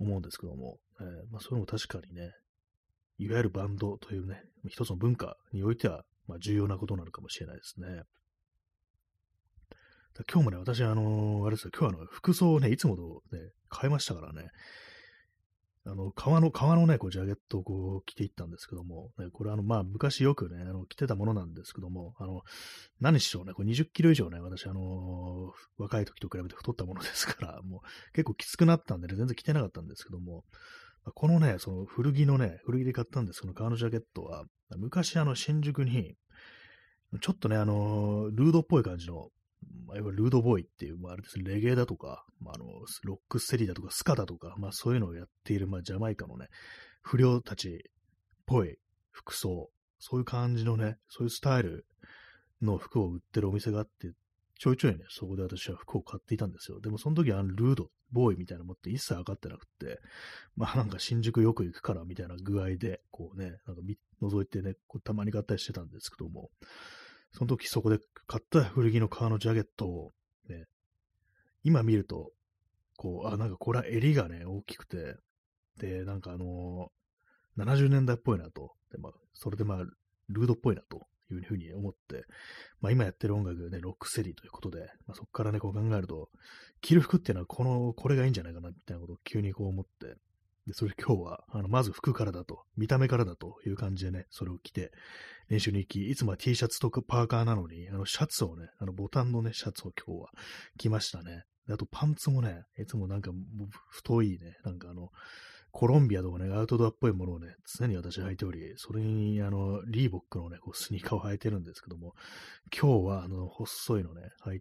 [0.00, 2.32] 思うんですけども、えーまあ、それも確かにね、
[3.18, 8.02] いわゆるバンドというね、一つの文化においては、まあ、重要なことなのかもしれないですね。
[10.22, 13.40] 今日もね、私、あのーあれですよ、今日はあの、服装をね、いつもとね、
[13.80, 14.48] 変えましたからね、
[15.86, 22.42] あの、革の、革のね、こう、ジャケットをこう、着ていったんですけども、ね、これあの、まあ、昔よくね、あの、着てたものなんですけども、あの、
[23.00, 30.44] 何しろね、これ20キロ以上ね、私、あのー若い時と比べて太ったものですから、もう結構きつくなったんでね、全然着てなかったんですけども、
[31.14, 34.44] このね、その古着のね、古着で買ったんですこの革のジャケットは、
[34.78, 36.14] 昔あの、新宿に、
[37.20, 39.28] ちょっとね、あのールードっぽい感じの、
[39.86, 42.66] まあ、いわゆるルードボーイっていう、まあ、あれです、レゲエだとか、まあ、あの、
[43.02, 46.48] ロックステリだとか、スカだとか、まあ、そういうのをやっている、まあ、ジャマイカのね、
[47.02, 47.78] 不良たちっ
[48.46, 48.78] ぽい
[49.10, 51.86] 服装、そういう感じのね、そういうスタイル
[52.62, 54.12] の服を売ってるお店があって、
[54.58, 56.80] ちょいちょいね、そこで私は服を買っていたんですよ。
[56.80, 60.00] でもその時あのルード、ボーイみたいなの持って一切分かってなくて、
[60.56, 63.82] まあなんか新宿よく行くからみたいな具合で、こうね、なんか
[64.22, 66.50] 覗いてね、こうたまに買ったりしてたんですけども、
[67.34, 70.12] その時そこで買った古着の革のジャケットを、
[70.48, 70.64] ね、
[71.62, 72.32] 今見ると、
[72.96, 75.16] こう、あ、なんかこれは襟がね、大きくて、
[75.78, 77.04] で、なんかあのー
[77.56, 78.72] 70年代っぽいなと。
[78.90, 79.78] で、まあ、それでまあ、
[80.28, 82.24] ルードっぽいなというふうに思って、
[82.80, 86.30] まあ今やってる音楽ね、ロックセリーということで、まあそこからね、こう考えると、
[86.80, 90.16] 着る服っていうのはこの、これがいいんじゃないかな、みたいなことを急にこう思って、
[90.66, 94.92] で、それ今日は、あの、まず服からだと、見た目からだという感じでね、それを着て、
[95.48, 100.30] 練習に行き、いつもは T シャツとかパーカーなのに、あの、シャツをね、あの、ボタンのね、シャツを今日は
[100.78, 101.44] 着ましたね。
[101.70, 103.30] あとパンツもね、いつもなんか
[103.88, 105.10] 太いね、なんかあの、
[105.70, 112.14] コロンビアとかね、アウトドアっぽいものをね、常に私履いており、それに、あの、リーボックのね、こうスニーカーを履いてるんですけども、
[112.72, 114.60] 今日は、あの、細いのね、はい、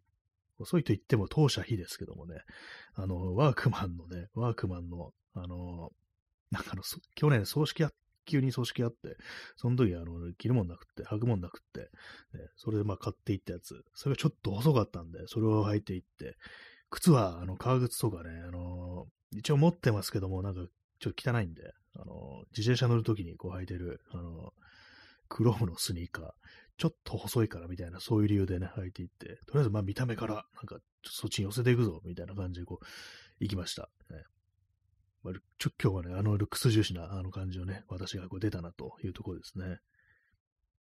[0.58, 2.38] 細いと言っても当社非ですけどもね、
[2.96, 5.92] あの、ワークマンのね、ワークマンの、あの、
[6.52, 6.84] なんかの、
[7.16, 7.92] 去年葬式あ
[8.26, 9.18] 急に葬式あって、
[9.56, 11.82] その時、あの、着るもんなくって、履くもんなくって、
[12.38, 16.38] ね、それでまあ買っていったやつ、それがちょっと細かったんで、それを履いていって、
[16.90, 20.62] 靴は、あの、革靴とかね、あの、一応持ってますけども、なんか、
[21.00, 24.54] ちょっと汚いんで、あの、自転車乗るときにこう履いてる、あの、
[25.28, 26.32] クロームのスニーカー、
[26.78, 32.86] ちょっと細いからみたいな、そういう理由でね、履いていって、とりあえずまあ見た目から、なんか、そっちに寄せていくぞ、みたいな感じでこう、
[33.40, 33.90] 行きました。
[34.10, 34.24] ね
[35.24, 39.80] まあ、ちょ今日はね、あのルックス重視なあの感じをね、私がこう出たなというところですね。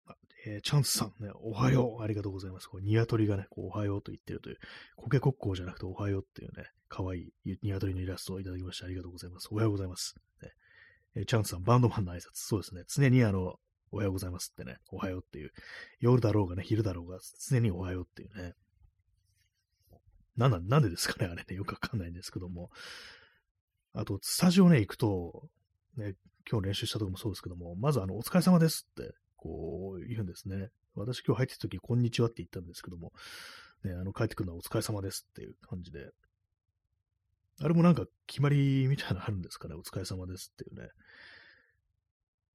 [0.07, 2.67] あえー、チャンスさんね、おはよう、ありがとうございます。
[2.67, 4.59] こう鶏がね、こうおはようと言ってるという、
[4.97, 9.49] コケコッコーじゃなくておはようっていうね、かわいい鶏のイラストをいただきましてありがとうございます。
[9.53, 10.17] おはようございます。
[10.43, 10.51] ね
[11.15, 12.23] えー、チャンスさん、バンドマンの挨拶。
[12.35, 12.83] そうですね。
[12.89, 13.55] 常にあの、
[13.93, 15.53] おはようございますってね、おはようっていう、
[16.01, 18.55] 夜だろうがね、昼だろうが、常におはようっていうね。
[20.37, 22.71] なんなん、なんでですかね、あれね、よくわかんないんですけども。
[23.95, 25.49] あと、スタジオね、行くと、
[25.97, 26.15] ね、
[26.51, 30.71] 今日練習したとこもそうですけども、まずあの、お疲れ様ですって、こう言うんですね。
[30.95, 33.13] 私今日入ってた時、こんにちはって言ったんですけども、
[33.85, 36.11] ね、あの、帰ってくるのはお疲れ様ですっていう感じで、
[37.61, 40.89] あれもなんか決まりみたいなのあるんですかね、お疲れ様ですっていうね。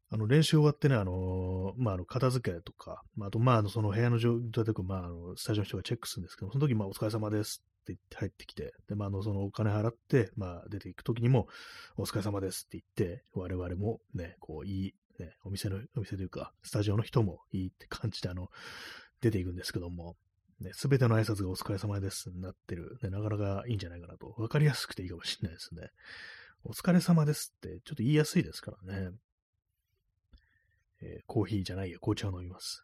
[0.09, 7.61] あの、練習終わってね、あのー、まあ、あの、片付けとか、まあ、あと、まあ、あの、その部屋の状態とか、まあ、あの、スタジオの人がチェックするんですけど、その時、まあ、お疲れ様です
[7.95, 11.47] って入ってきて、で、まあ、あの、そのお金払って、まあ、出ていく時にも、
[11.95, 18.49] お疲れ様ですって言って、我々もね、こう、いい、ね、お店の、お店というか、スタジオの人もいいって感じで、あの、
[19.21, 20.15] 出ていくんですけども、
[20.59, 24.33] ね、すべての挨拶がお疲れ様ですになってる、ね、なかなかいいんじゃないかなと。
[24.37, 25.89] わかりやすくていいかもしれないですね。
[26.63, 29.11] お疲れ様ですって、ちょっと言いやすいですからね。
[31.01, 32.83] えー、コーヒーじゃないや、紅茶を飲みます。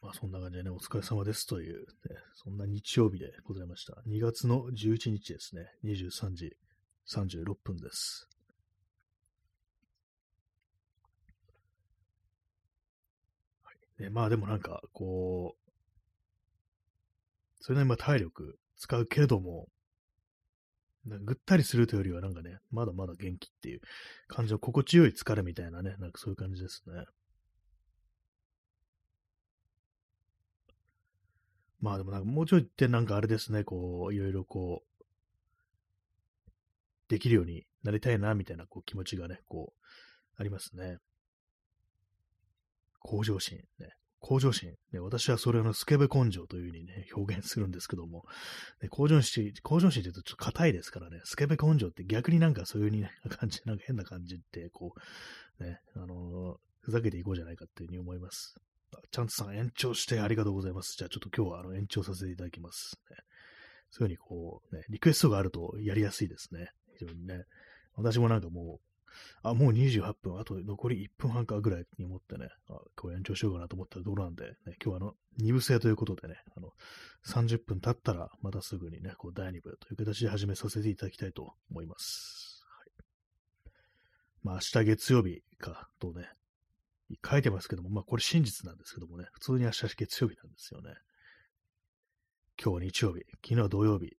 [0.00, 1.84] まあそんな感じでね、お疲れ様ですという、ね、
[2.34, 3.94] そんな日曜日でございました。
[4.06, 6.56] 2月の11日ですね、23時
[7.08, 8.28] 36分です。
[13.64, 15.68] はいね、まあでもなんか、こう、
[17.60, 19.66] それなりにま体力使うけれども、
[21.04, 23.80] ぐったりするというよりはなんかね、まだまだ元気っていう
[24.28, 27.04] 感じの心地よい疲れみたいなね、なんかそういう感じですね。
[31.80, 34.88] まあでもなんかもうちょいってなんかあれですね、こう、いろいろこう、
[37.08, 39.84] できるようになりたいな、みたいなこう気持ちがね、こう、
[40.36, 40.98] ありますね。
[43.00, 43.90] 向上心ね。
[44.20, 48.24] 向上心、ね、私はそれをスケベ根性というふうにね、表現するんですけども、
[48.82, 54.94] ね、向上心、向上心って言うとちょっと硬いですからね、スケベ根性って逆になんかそういう風に、ね、感じ、なんか変な感じって、こ
[55.60, 58.56] う、ね、あのー、ふざけていこうじゃないかっていうふうに思います。
[59.10, 60.96] チャンツさん延長してありがとうございます。
[60.96, 63.16] じゃあちょっと今日はあの延長させていただきます、ね。
[63.90, 66.70] そういうふうにこう、ね、リクエストがあるとやりやすいですね。
[66.98, 67.44] 非常にね。
[67.94, 68.88] 私もなんかもう
[69.42, 76.70] あ、もう28分、あと残り1分半かぐらいに思ってね、あ今日延長しようかなと思ったらどうなんで、ね、今日はあの、2部制ということでね、あの、
[77.26, 82.64] 30分経ったらまたすぐにね、こう第2部という形で始めさせていただきたいと思います。
[82.66, 83.72] はい、
[84.42, 86.28] まあ明日月曜日かとね、
[87.28, 90.94] 書いてますけども、まあこれ真実なんですけどもね、普通に明日月曜日なんですよね。
[92.62, 94.10] 今日は日曜日、昨日は土曜日、ね、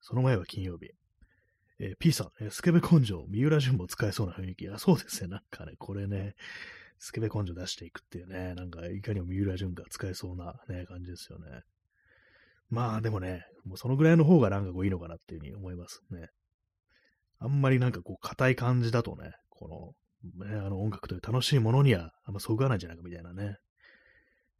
[0.00, 0.90] その前は金曜日、
[1.78, 4.68] えー、P さん、えー、スケベ根性、三浦淳も使えそうな雰囲気。
[4.68, 5.28] あ、そうですね。
[5.28, 6.34] なんかね、これね、
[6.98, 11.62] スケベ根性出していくっていうね、なんかいかにも三浦淳が使えそうなね、感じですよね。
[12.68, 16.28] まあでもね、もうそのぐらいの方がなんかこういいのかなっていうふうに思いますね。
[17.38, 19.92] あんまりなんかこう硬い感じだとね、この、
[20.34, 23.56] ね、あの音楽という楽しいものにはあんまそぐわないんじゃないかみたいなね、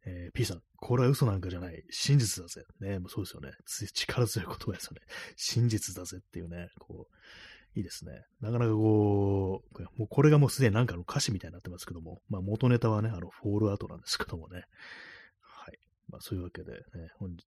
[0.07, 1.83] えー、P さん、これは嘘なんかじゃない。
[1.89, 2.63] 真実だぜ。
[2.79, 3.51] ね、もうそうですよね。
[3.93, 5.01] 力強い言葉ですよね。
[5.35, 8.23] 真実だぜっていうね、こう、いいですね。
[8.39, 14.63] なかなかこう、もうこれがもうすでになんかの歌詞みたいになってますけども、まあ元ネタはね、あの、フォールアウトなんですけどもね。
[15.41, 15.77] はい。
[16.09, 16.79] まあそういうわけでね、
[17.19, 17.37] 本日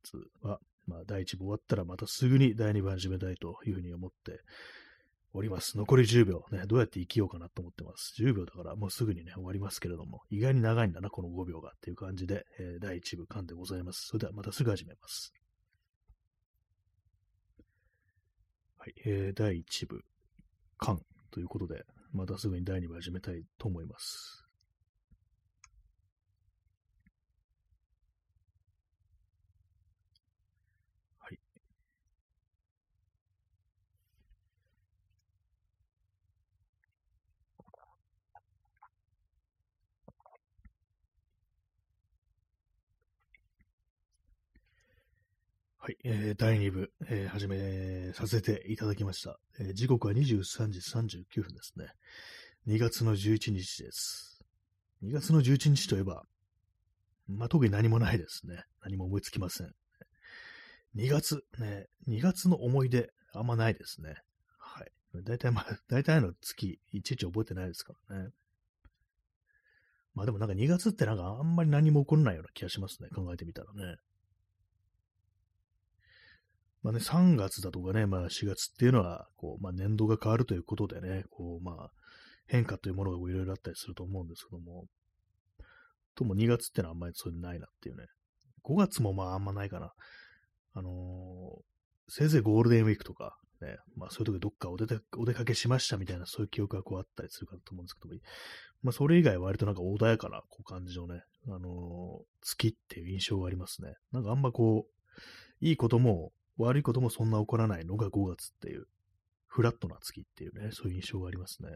[0.43, 4.41] は、まあ第1部終わったらまたすぐに第2部始めたいというふうに思って
[5.33, 5.79] おります。
[5.79, 8.15] 残り10秒ね、どうやって生きようかなと思ってます。
[8.21, 14.07] 10秒だからもうすぐにね、終わりますけれども、意外に長いんだな、この5秒がっていう感じで、えー、第1部間でございます。
[14.09, 15.33] それではまたすぐ始めます。
[18.79, 20.03] はい、えー、第1部
[20.79, 24.50] 間ということで、またすぐに第2部始めたいと思います。
[45.83, 49.39] はい、えー、第2部、えー、始めさせていただきました。
[49.59, 51.87] えー、時刻は23時39分ですね。
[52.69, 54.45] 2月の11日です。
[55.03, 56.25] 2月の11日といえば、
[57.29, 58.63] まあ、特に何もないですね。
[58.83, 59.73] 何も思いつきません。
[60.97, 64.17] 2月、ね、2月の思い出、あんまないですね。
[64.59, 64.93] はい。
[65.23, 68.31] 大体まあ、大体の月、いちいち覚えてないですからね。
[70.13, 73.09] まあでもなんか2月ってなんかあんまり何も起こらないような気がしますね。
[73.09, 73.97] 考えてみたらね。
[76.83, 81.91] まあね、3月だとかね、まあ4月っていうのは、こう、まあ年度が変わるということでね、こう、まあ
[82.47, 84.87] 変化というものがいろいろあったりすると思うんですけども、
[86.15, 88.07] とも2月ってのはあんまりそういうのないなっていうね。
[88.65, 89.93] 5月もまああんまないかな。
[90.75, 90.93] あのー、
[92.09, 98.21] せいぜいゴールデンウィークとか、ね、まあそういう時どっかお出お出かけしましたみたいなそういう記憶がこうあったりするかと思うんですけども、
[98.83, 103.95] まあそれ以外は割となんか穏やかなこう感じのね、あのー、月っていう印象がありますね。
[104.13, 106.33] なんかあんまこう、いいことも
[106.67, 108.87] 悪いこともそんな起こらないのが5月っていう、
[109.47, 111.71] フラットな月っていうね、そういう印象がありますね。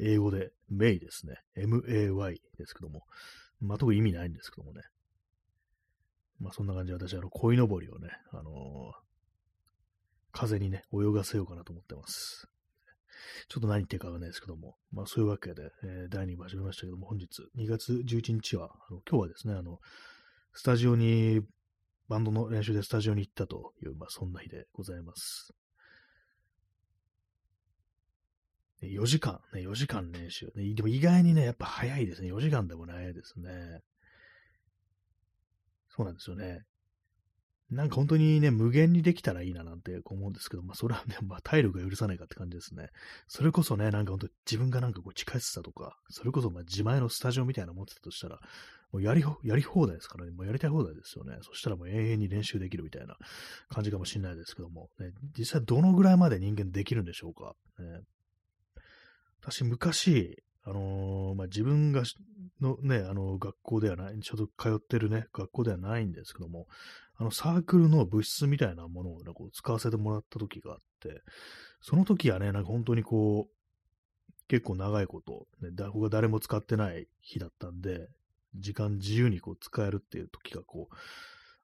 [0.00, 1.36] 英語で、メイですね。
[1.56, 3.02] M-A-Y ですけども。
[3.60, 4.82] まあ、特に意味ないんですけどもね。
[6.38, 8.92] まあ、そんな感じで私、あの、鯉のぼりをね、あのー、
[10.30, 12.46] 風にね、泳がせようかなと思ってます。
[13.48, 19.80] ちょっと何言ってるかわかんないですけども、まあそういうわけで、えー、第2部始めましたけども、本日2月11日は、あの今日はですね、あの、
[20.52, 21.40] スタジオに
[22.08, 25.52] バンドの練習でスタジオに行ったという、まあ、そんな日でございます。
[28.82, 30.52] 4時間、ね、4時間練習。
[30.54, 32.32] でも意外にね、やっぱ早いですね。
[32.32, 33.80] 4時間でもないですね。
[35.88, 36.62] そうなんですよね。
[37.70, 42.88] なんか本当にね、無限にできたらいいななんて思うんですけど、まあそれはね、まあ体力が許さないかって感じですね。
[43.26, 48.40] それこそね、なんか本当自分がなんかこう近しさとか、それこそまあ自前のスタジオみたいなの持ってたとしたら、
[48.92, 50.32] もうやり、やり放題ですからね。
[50.32, 51.36] もうやりたい放題ですよね。
[51.42, 53.16] そしたらもう永遠に練習できるみたいな
[53.68, 57.54] 感じかもしれないですけども、ね、実際どのぐらいまで人間できるんでしょうか。
[57.78, 58.00] ね、
[59.42, 62.02] 私、昔、あのー、まあ、自分が
[62.60, 66.66] のね、あの、学校ではない、ちょっと通ってるね、学校ではないんですけども、
[67.16, 71.22] あの、サークルの部室みたいなものを、ね、こう使わせてもらった時があって、
[71.80, 73.58] その時はね、なんか本当にこう、
[74.48, 78.08] 結構長いこと、ね、こが誰も使ってない日だったんで、
[78.58, 80.94] 時間自由にこう使えるっていう時がこう、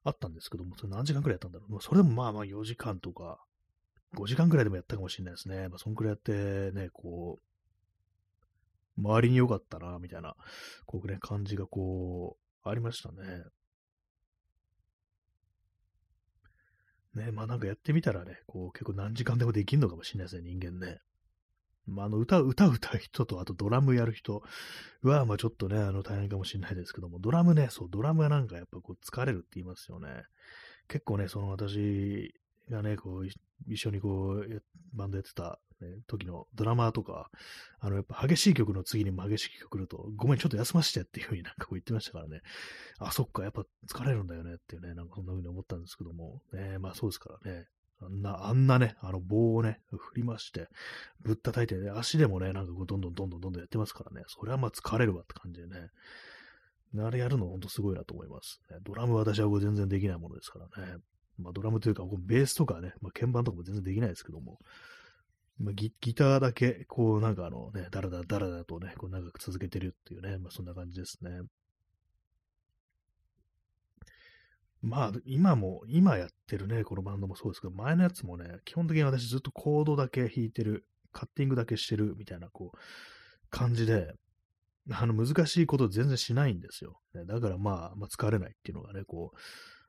[0.03, 1.81] あったんですけども、それ何時間くらいやったんだろう。
[1.81, 3.43] それでもまあまあ4時間とか、
[4.15, 5.67] 5時間くらいでもやったかもしれないですね。
[5.67, 7.39] まあ、そんくらいやってね、こ
[8.97, 10.35] う、周りに良かったな、みたいな、
[10.85, 13.43] こうね、感じがこう、ありましたね。
[17.15, 20.99] ね、まあなんかやってみたらね、こう結構何時間でもできるのかもしれないですね、人間ね。
[21.87, 24.43] まあ、あの歌、歌歌う人と、あとドラムやる人
[25.03, 30.23] は、まあちょっとね、あの大変かもしれないですけども、ドラムね、そう、ドラムはなんかやっぱこう疲れるって言いますよね。
[30.87, 32.33] 結構ね、その私
[32.69, 33.27] がね、こう、
[33.67, 37.29] 一緒にこう、バンドやってた、ね、時のドラマーとか、
[37.79, 42.41] あの、やっぱ激しい曲の次にも激しい曲来ると、ごめん、ちょっと休ませてっていうふうになんかこう言ってましたからね。
[42.99, 47.67] あ、そっか、やっぱ疲れるんだよねっていうね、なんかそんな風に思ったんですけども、ね、まあそうですからね。
[48.01, 50.67] あんな、あんなね、あの棒をね、振りまして、
[51.21, 55.89] ぶったたいて、ね、足でもね、なんかこうどんどんどんどんどんやってますからね、それはまあ疲れるわって感じでね、
[57.03, 58.61] あれやるのほんとすごいなと思います。
[58.83, 60.97] ドラム私はこれ全然できないものですからね。
[61.37, 64.59] まあドラムというか、ベースとかね、まあ鍵盤とかも全然できないですけども、
[65.57, 71.31] まあ、ギターだけ、こうなんかあのね、だらだらだらだとね、こう長く続けてるっていうね、まあそんな感じですね。
[74.81, 82.77] まあ、今も、今やってるね、このバンドもそうですけど、前のやつもね、基本的に私ずっとコードだけ弾いてる、カッティングだけしてるみたいな、こう、
[83.49, 84.13] 感じで、
[84.91, 86.99] あの、難しいこと全然しないんですよ。
[87.13, 89.37] ねだからまあ、まあ、疲れないっていうのがね、こう、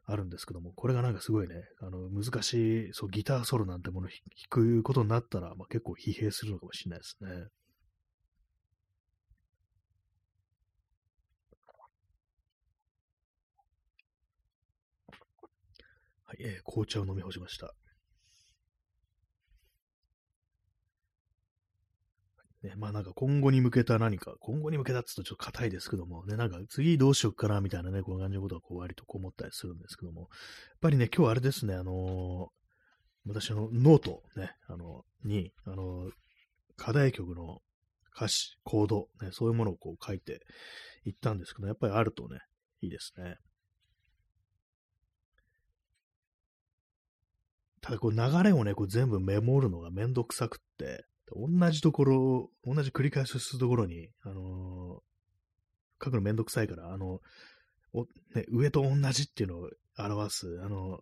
[0.09, 7.29] あるんですけども、これがなんかすごいね、あの、難しい、そう、ギターソロなんてものを弾くことになったら、まあ、結構疲弊するのかもしれないですね。
[16.27, 17.73] はい、えー、紅茶を飲み干しました。
[22.63, 30.29] ね、まあなんか今後に向けた何か、今後に向けたって言うとちょっと硬いですけども、ね、なんか次どうしようかなみたいなね、こういう感じのことはこう割とこう思ったりするんですけども、やっ
[30.81, 36.11] ぱりね、今日あれですね、あのー、私のノートね、あの、に、あのー、
[36.77, 37.61] 課題曲の
[38.17, 40.41] 歌詞、コード、ね、そういうものをこう書いて
[41.05, 42.41] いったんですけど、やっぱりあるとね、
[42.81, 43.37] いいですね。
[47.87, 57.21] ただこう流れをね、こう全部メモるのがめんどくさくって、同じところ、同じ繰り返しするところに、あのー、書くのめんどくさいから、あの、
[57.93, 58.03] お、
[58.35, 61.01] ね、上と同じっていうのを表す、あの、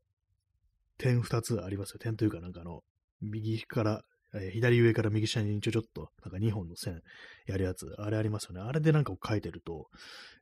[0.98, 1.98] 点二つありますよ。
[1.98, 2.82] 点というか、なんかあの、
[3.20, 4.02] 右から、
[4.34, 7.00] えー、左上から右下にちょちょっと、なんか2本の線
[7.46, 8.60] やるやつ、あれありますよね。
[8.60, 9.88] あれでなんかを書いてると、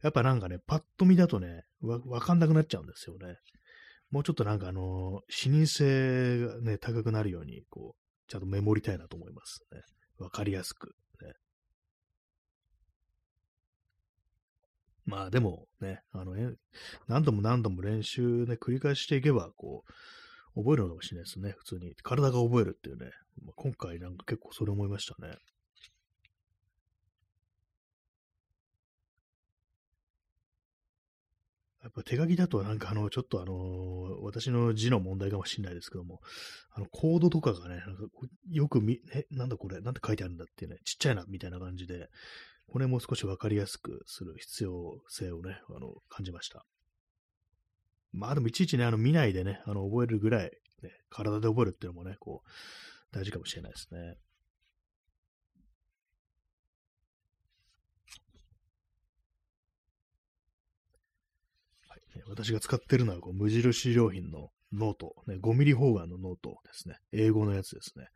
[0.03, 3.38] やっぱなんかね、パッと見だとね、わ、わかんなくなっちゃうんですよね。
[4.12, 9.80] もうちょっとなんかあの、視認性がね、高くなるように、こう、ちゃんとメモりたいなと思いますね。
[10.18, 10.94] わかりやすく。
[11.22, 11.32] ね。
[15.06, 16.34] まあでもね、あの、
[17.08, 19.82] 何度も何度も練習ね、繰り返していけば、こ
[20.54, 21.94] う、覚えるのかもしれないですね、普通に。
[22.02, 23.10] 体が覚えるっていうね。
[23.42, 25.32] まあ、今回なんか結構それ思いましたね。
[31.82, 36.20] やっぱ手書きだとなんかあの、ちょっとあの、私の字の問題かもしれないですけども、
[36.70, 38.02] あの、コードとかがね、なんか
[38.50, 42.08] よく見、え、なんだこれ、なんて書いてあるんだっていうね、ちっちゃいな、みたいな感じで、
[42.68, 46.64] これも少しわかりやすくする必要性をね、あの、感じました。
[48.12, 50.52] まあでもいちいちね、あの、見ないでね、あの、覚えるぐらい、
[50.82, 54.16] ね、体で覚えるっていうのもね、こう、大事かもしれないですね。
[62.28, 66.96] 私が使ってるのはこう無印良品のノート、ね、5ミリ方眼のノートですね。
[67.12, 68.08] A5のやつですね。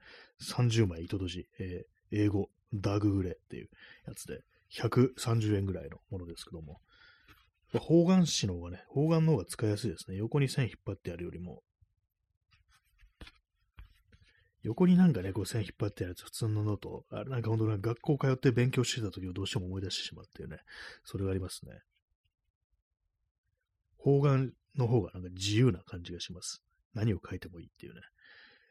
[0.43, 3.69] 30枚糸閉じ、えー、 A5、ダークグレーっていう
[4.07, 4.41] やつで、
[4.73, 6.81] 130円ぐらいのものですけども。
[7.79, 10.17] 方眼紙の方がね、方眼の方が使いやすいですね。
[10.17, 11.63] 横に線引っ張ってやるよりも。
[14.63, 20.59] 横になんかね、こう線引っ張ってやるやつ、普通のノート、あれなんか本当に学校通って勉強してた時をどうしても思い出してしまうっていうね、
[21.05, 21.73] それがありますね。
[24.07, 26.63] 方眼の方がなんか自由な感じがします。
[26.95, 28.03] 何を書いてもいいっていうね。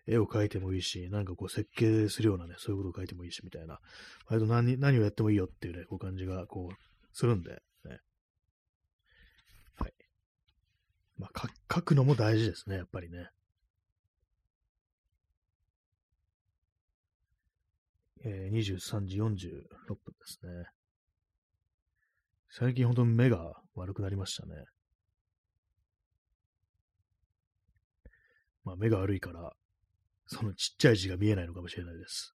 [0.07, 3.79] 絵を描いてもいいし、なんかこう設計するようなね、そういうことを書いてもいいし、みたいな。
[4.27, 6.75] 割と何何をやってもいいよっていうね、こう感じがこう、
[7.11, 7.99] するんで、ね。
[9.75, 9.93] はい。
[11.17, 13.27] まあ、書くのも大事ですね、やっぱりね。
[18.23, 20.65] えー、23時46分ですね。
[22.49, 24.63] 最近ほんと目が悪くなりましたね。
[28.65, 29.53] まあ、目が悪いから、
[30.27, 32.35] そのちっちゃい字が見えないのかもしれないです。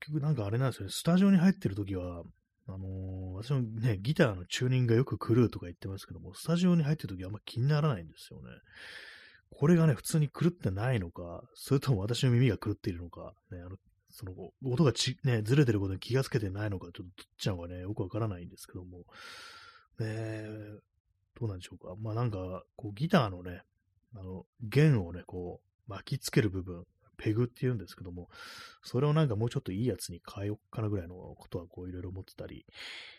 [0.00, 2.22] 結局なんかあれなんですよね、スタジオに入ってるときは、
[2.66, 8.48] あのー、私もね、ギターのチューニングがよく狂うとか言ってますけども、スタジオに入ってるときはあんま気にならないんですよね。
[9.50, 13.76] これがね、普通に狂ってないのか、それとも私の耳が狂っているのか、ね、あの、
[14.10, 14.32] その、
[14.64, 19.04] 音がち、ね、ずれてることに気がつけてないのか、ちょっとどっちなのかね、よくわからないんですけども、
[19.98, 20.80] ね
[21.38, 21.94] どうなんでしょうか。
[22.00, 23.62] まあなんか、こうギターのね、
[24.14, 26.84] あの、弦をね、こう、巻きつける部分、
[27.16, 28.28] ペグって言うんですけども、
[28.82, 32.64] それをなんかもうちょっといいやつに変えよっかなぐらいのことはこういろいろ思ってたり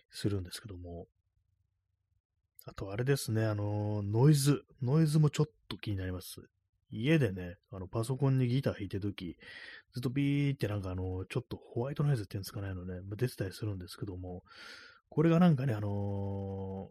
[0.09, 1.07] するんですけども、
[2.65, 6.41] あとあれですね、あの、ノイズ、ノイズもちょっと気になります。
[6.89, 9.37] 家でね、あの、パソコンにギター弾いてるとき、
[9.93, 14.43] ずっとビーってなんかあの、ちょっとホワイトノイズっていうんですかね、あのね、出てたりするんですけども、
[15.15, 16.89] これがなんかね、あの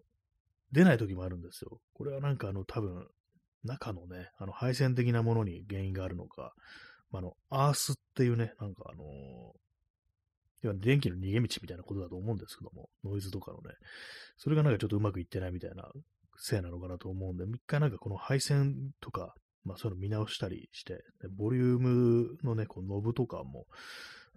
[0.73, 1.79] ー、出ない時もあるんですよ。
[1.93, 3.07] これはなんかあの、多分、
[3.65, 6.55] 中のね、あの、配線的なものに原因があるのか、
[7.11, 9.07] まあ、の、アースっていうね、なんかあのー、
[10.63, 13.75] 要は電気の逃げ道みたいなことだと思うんですけども、ノイズとかのね、
[14.39, 15.91] それがなんかちょっとうまくいってないみたいな
[16.39, 21.05] せいなのかなと思うんで、一回なんかこの配線とか、まあそういうの見直したりして、
[21.37, 23.67] ボリュームのね、こうノブとかも、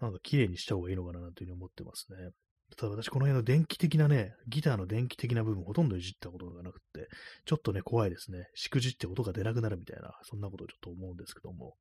[0.02, 2.32] なんか綺麗にした方がいいのかなというふうに思ってますね。
[2.76, 7.08] ただ私この辺の電気的なね、ギターの電気的な部分ほとんどいじったことがなくって、
[7.46, 8.50] ちょっとね、怖いですね。
[8.54, 11.76] しくじって音が出なくなるみたいな、そんなことをちょっと思うんですけども。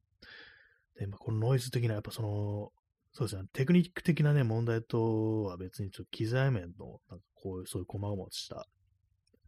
[0.98, 2.70] で、まあ、このノイズ的な、やっぱその、
[3.12, 8.66] そうですね、テクニック的なね、問題とは別にちょっと機材面の、なんかこういう、そういう細々した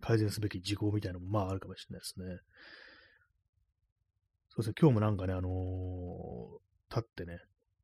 [0.00, 2.38] 改善すべき事項みたいなのもまああるかもしれないですね。
[4.48, 7.38] そうですね、今日もなんかね、あのー、立ってね、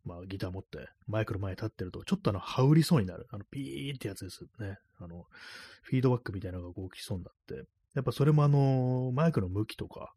[0.04, 3.26] まあ、ギター持ってマイクの前に立ってると、ちょっとあの、羽織りそうになる。
[3.30, 4.78] あの、ピーってやつですよね。
[4.98, 5.26] あの、
[5.82, 7.66] フィードバックみたいなのがこう来そうになって。
[7.94, 10.12] やっぱそれもあの、マイクの向きとか、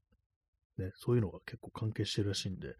[0.77, 2.75] ね、そういうのが結構関係してるらしいんで、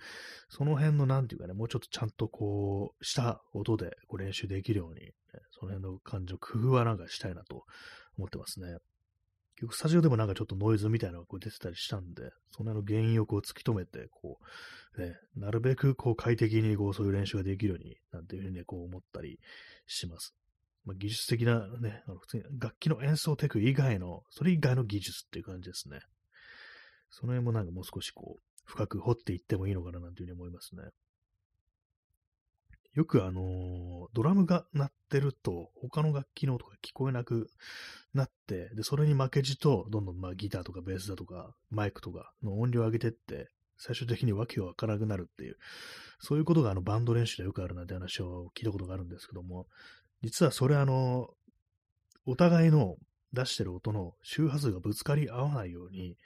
[0.49, 5.13] その辺のなんていうかね、もうちょっとちゃんとこう、した音でこう練習できるように、ね、
[5.51, 7.63] その辺の感情、工夫はなんかしたいなと
[8.17, 8.77] 思ってますね。
[9.57, 14.37] 結局スタジオでもなんかちょっとノイズみたいなのがこう出てたりしたんで、その辺の原因をこう突き止めて、こ
[14.95, 19.39] う、ね、なるべくこう快適にこうそういう練習ができるように、なんていうふうにね、こう思ったり
[19.87, 20.35] します。
[20.85, 26.01] まあ、技術的なね、あの普通に楽器の演奏テク以外の、それ以外の技術っていう感じですね。
[27.09, 30.83] その辺もなんかもう少しこう、深く掘っていってもいいのかななんていうふうに思いますね。
[32.97, 37.51] よくあのドラムが鳴ってると、他の楽器の音が聞こえなく
[38.15, 45.57] なって、で、それに負けじと、どんどんまあギターとかベースだとか、マイクとかの音量を上げてって、最終的にわけがわからなくなるっていう、
[46.19, 49.67] そういうことがあのバンド練習でよくあるなんて話を聞いたことがあるんですけども、
[50.23, 51.29] 実はそれあの、
[52.25, 52.95] お互いの
[53.31, 56.17] 出してる音の周波数がぶつかり合わないように、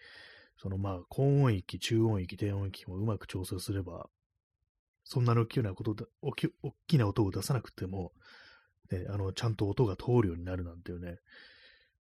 [0.56, 4.08] そのまあ高音域、中音域、低音域もうまく調整すれば、
[5.12, 8.14] そんなに大きなことで、大き大きな音を出さなくても、
[8.92, 11.18] ね、あの、ちゃんと音が通るようになるなんていうね、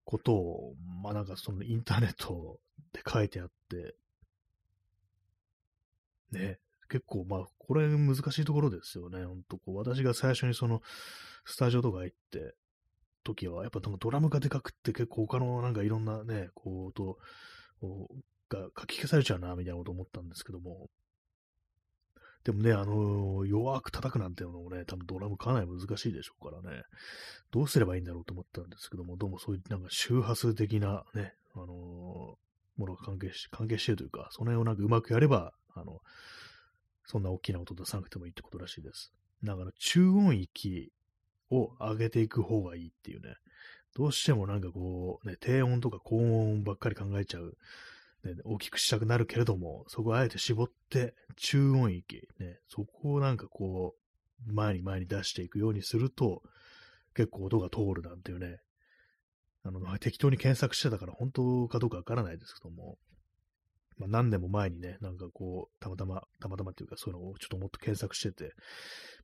[0.05, 2.61] ことを、まあなんかそのインターネット
[2.93, 3.95] で書いてあって、
[6.31, 6.59] ね、
[6.89, 10.81] 結構まあ、これ難しいところですよね、ほんとこう、私が最初にその、
[11.43, 12.55] スタジオとか行って、
[13.25, 17.17] 時は、やっぱドラムがでかくって結構他のなんかいろんなね、こう、音
[18.47, 20.89] が書き消されちゃうな、みたいなこと思ったんですけども、
[22.43, 26.83] でもね、あの弱く叩くなんていうのもね、多分ドラムかなり難しいでしょうからね、
[27.51, 35.99] どうすればいいんだろうと思ったんですけども、どうもそういうなんか周波数的なね、あのーものが関係し、関係してるというか、その辺をなんかうまくやれば、あの、
[37.05, 39.13] そんな大きな音出さなくてもいいってことらしいです。
[39.43, 40.91] だから中音域
[41.49, 43.35] を上げていく方がいいっていうね、
[43.95, 47.57] どうしてもなんかこう、ね、低音とか高音ばっかり考えちゃう、
[48.23, 53.95] ね、大きくしたくなるけれども、そこをあえて絞って、中音域、ね、そこをなんかこ
[54.47, 56.41] う、前に前に出していくようにすると、
[57.15, 58.59] 結構音が通るなんていうね、
[59.63, 62.97] あの、まあ適当に検索してたから本当かどうかわからないですけども、
[63.97, 68.53] まあ、何年も前にね、なんかこう、たまたま、たまたまっていうか、そういうのをちょっともっと検索してて、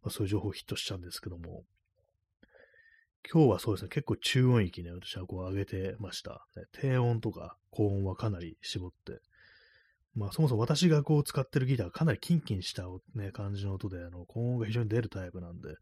[0.04, 1.64] まあ、そういう情報ヒットしちゃうんですけども、
[3.30, 6.46] 今日はそうですね、結構中音域ね、私はこう上げてました。
[6.56, 9.20] ね、低音とか高音はかなり絞って、
[10.16, 12.84] まあそもそも私がこう使ってるギターはかなりキンキンした、
[13.16, 15.80] ね、感じの音で、あの、高音が非常に出るタイプなんで、だか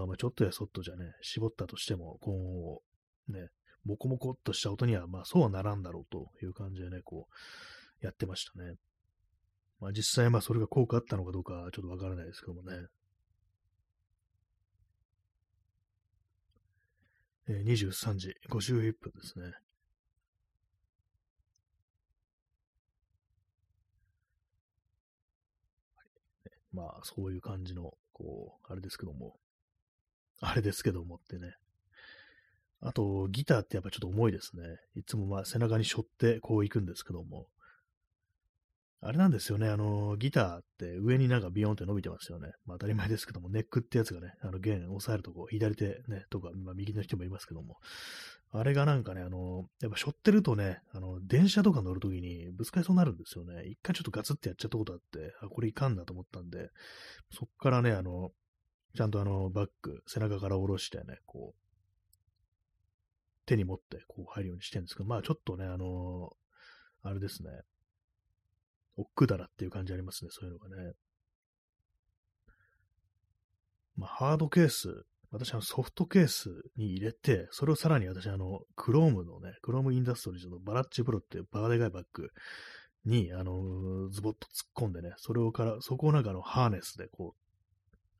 [0.00, 2.82] らまあちょっとやそっとじゃね、絞ったとしても高音を
[3.28, 3.48] ね、
[3.84, 7.28] モコモコっとした音には、まあそうはならんだろうという感じでね、こ
[8.02, 8.74] う、やってましたね。
[9.80, 12.88] まあ実際まあそれが効果あったのかどうかちょっとわからないですけどもね。
[17.48, 19.52] えー、23時51分ですね。
[26.72, 29.36] まあそういう感じの、こう、あれですけども。
[30.40, 31.54] あれですけどもってね。
[32.80, 34.62] あと、ギターってやっぱちょっと重いですね。
[34.94, 37.48] いつもまあ背中に背負ってこう行くんですけども。
[39.00, 39.68] あれなんですよね。
[39.68, 42.50] あの、ギターって上になんかビヨンって伸びてますよね。
[42.66, 47.76] まあ当たり前ですけども、ネックってやつがね、あの弦押さえるとこ、左手ね、とか、まあ右の人もいますけども。
[48.50, 53.66] あれがなんかね、あの、やっぱ背負ってるとね、あの、電車とか乗るときにぶつかりそうになるんですよね。
[53.66, 56.70] 一回ちょっとガツってやっちゃったことあって、あ、これいかんなと思ったんで、
[57.30, 58.30] そっからね、あの、
[58.96, 61.68] ちゃんとあの、バッグ、背中から下ろしてね、こう、
[63.48, 66.36] 手に持ってこう入るようにしてるんですけど、まあちょっとね、あの
[67.02, 67.50] あれですね、
[68.98, 70.92] 億劫だなっていう感じありますね、そういうのがね。
[73.96, 82.30] まあハードケース、私はソフトケースに入れて、それをさらに私あの、クロームのね、クロームインダストリーズのバラッチプロっていうバカでかいバッグ
[83.04, 87.34] に、あのズボッと突っ込んでね、それをから、そこをなんかあの、ハーネスでこ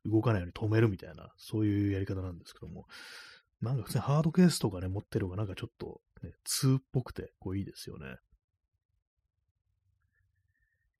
[0.05, 2.85] う、動かないように止めるみたいな、そういうやり方なんですけども、
[3.61, 8.17] なんか普通にハードケースとかね、持ってる方がなんかちょっと、ね、2っぽくて、こういいですよね。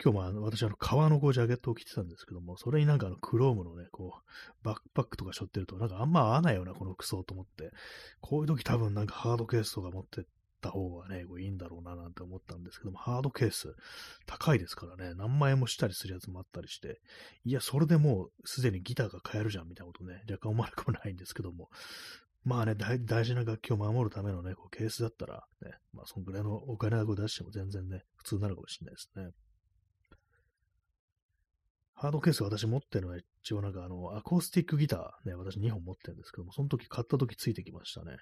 [0.01, 7.71] 今日もあの、私あの、革のこうジャケットを着てたんですけども、それになんかあの、クロームのね、こう、バックパックとか背負ってると、なんかあんま合わないような、この服装と思って、
[8.21, 10.23] こういう時多分なんかハードケースとか持ってっ
[10.61, 13.75] た方がね、こういいんだろうななんて思ったんですけども、ハードケース、
[14.25, 17.01] 高いですからね、何万円もしたりするやつもあったりして、
[17.45, 21.69] いや、それでもうすでにギターが買えるじゃんみたいなことね、若干思わなくもないんですけども、
[22.43, 29.31] まあね、大事な楽器を守るためのね、こうケースだったら、ね、まあそんぐらいのお金を出しても全然ね、普通になるかもしれないですね。
[31.99, 38.15] ハードケース私持ってるのは一応なんかあの、アコースティックギターね、私2本持ってるんですけども、その時買った時ついてきましたね。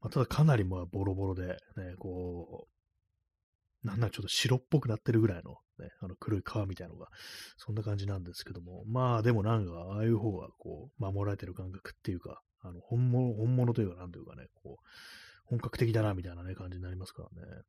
[0.00, 1.56] まあ、ただかなりまあボロボロで、ね、
[1.98, 2.68] こ
[3.84, 7.08] う、なんならちょっと白っぽくなってるぐらいの、ね、あの黒い皮みたいなのが、
[7.58, 14.84] そんな感じなんですけども、まあでもなんか、ああいう方がこう、守られてる感覚っていうか、あの、本物、本物というか、なんというかね、こう、
[15.44, 17.62] 本格的だな、みたいなね、感じになりますからね。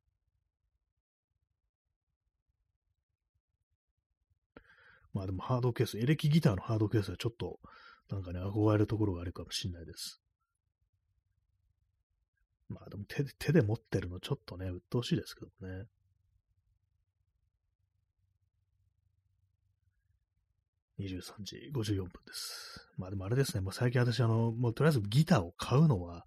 [5.14, 7.60] まあでもハードケース、エレキギターのハードケースはちょっと、
[8.10, 10.20] なんかね、憧れるところがあるかもしれないです。
[12.68, 15.84] まあでも手で手で持ってるのちょっとね、鬱陶しいですけどね。
[20.98, 22.88] 23時54分です。
[22.96, 26.24] まあでもあれですね、もう最近私、あの、もうとりあえずギターを買うのは、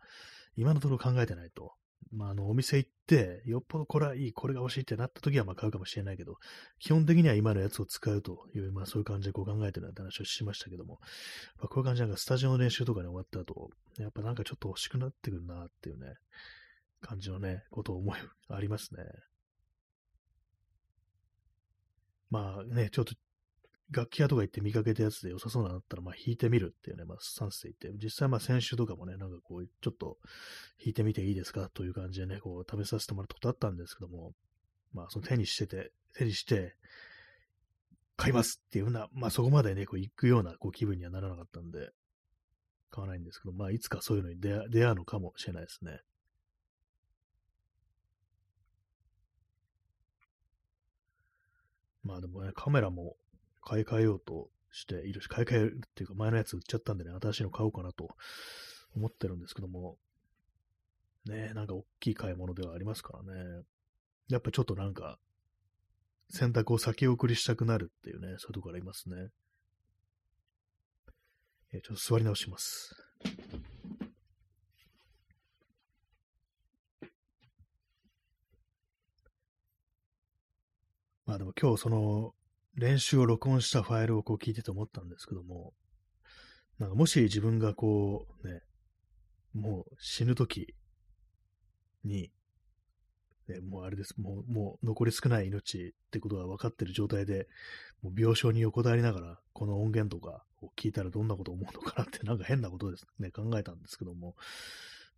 [0.56, 1.74] 今のところ考えてないと。
[2.12, 6.38] まあ、あの、お店行って、よっぽどこれはいい、これが欲しいってなった時はまあ買うかもしれないけど、
[6.80, 11.00] 基本的には今のやつを使うという、まあそういう感じでこう考えてるなんて話をしましたけども、
[11.58, 16.16] まあ、こういう感じでなんかスタジオの練習とかね、終わった後、やっぱなんかちょっと欲しくなってくるなっていうね、
[17.02, 18.20] 感じのね、ことを思い、
[18.50, 19.04] ありますね。
[22.30, 23.16] まあね、ちょっと
[23.90, 30.18] 楽器屋とか行って見かけたやつで良さそうなのあったら、まあ弾いてみるっていうね、まあスタンスで言って、実際まあ先週とかもね、なんかこう、ちょっと
[30.78, 34.34] 弾いてみていいですかという感じでね、こう試させてもらったことあったんですけども、
[34.94, 36.76] まあその手にしてて、手にして、
[38.18, 41.92] 買いますっていうような、まあそこまでね、こう行くようなこう気分にはならなかったんで、
[42.90, 46.00] 買わないんですけど、まあいつかそういうのに出会出会うのかもしれないですね。
[52.04, 53.18] まあでもね、カメラも
[53.68, 58.08] 買い替えようとしているし、買い替えるっていうか前のやつ売っちゃったんでね、新しいの買おうかなと
[58.96, 59.98] 思ってるんですけども、
[61.26, 63.64] ねなんか大きい買い物ではありますからね。
[64.30, 65.20] やっぱちょっとなんか、
[66.30, 69.32] 選択を先送りしたくなるっていうね、そういうところありますね。
[71.74, 72.96] えちょっと座り直します。
[81.26, 82.34] まあでも今日その
[82.78, 85.74] 練習を録音したファイルをこう聞いてて思ったんですけども、
[86.78, 88.62] なんかもし自分がこうね、
[89.54, 90.76] もう死ぬ時
[92.04, 92.32] に、
[93.48, 97.48] ね、もうあれです、もうもう残り少ない命ってことが分かってる状態で、
[98.04, 104.36] もう病床に横たわりながら、この音源とかを聞いたらどんなこと思うのかなって、 なんか変なことですね、考えたんですけども、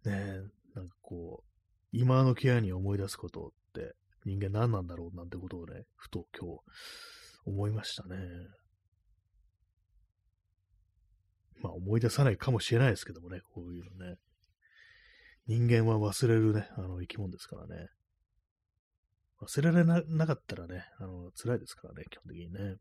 [0.05, 0.39] ね、
[0.76, 1.49] なんかこう、
[1.91, 6.62] 今のケアに思い出すことって人間何なんだろうなんてことをね、ふと今日
[7.50, 8.18] 思いましたね。
[11.62, 14.16] まあ思い出さないかもしれないですけどもね、こういうのね。
[15.47, 17.88] 人間は忘れるね、あの生き物ですからね。
[19.41, 22.76] 忘れられなかったらね、あの、辛いですからね、基本的にね。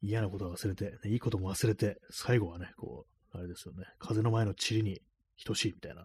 [0.00, 5.00] 嫌なことは忘れて、ね、いいことも忘れて、最後はね、こう、あれですよね、風の前の塵に
[5.44, 6.02] 等しいみたいな、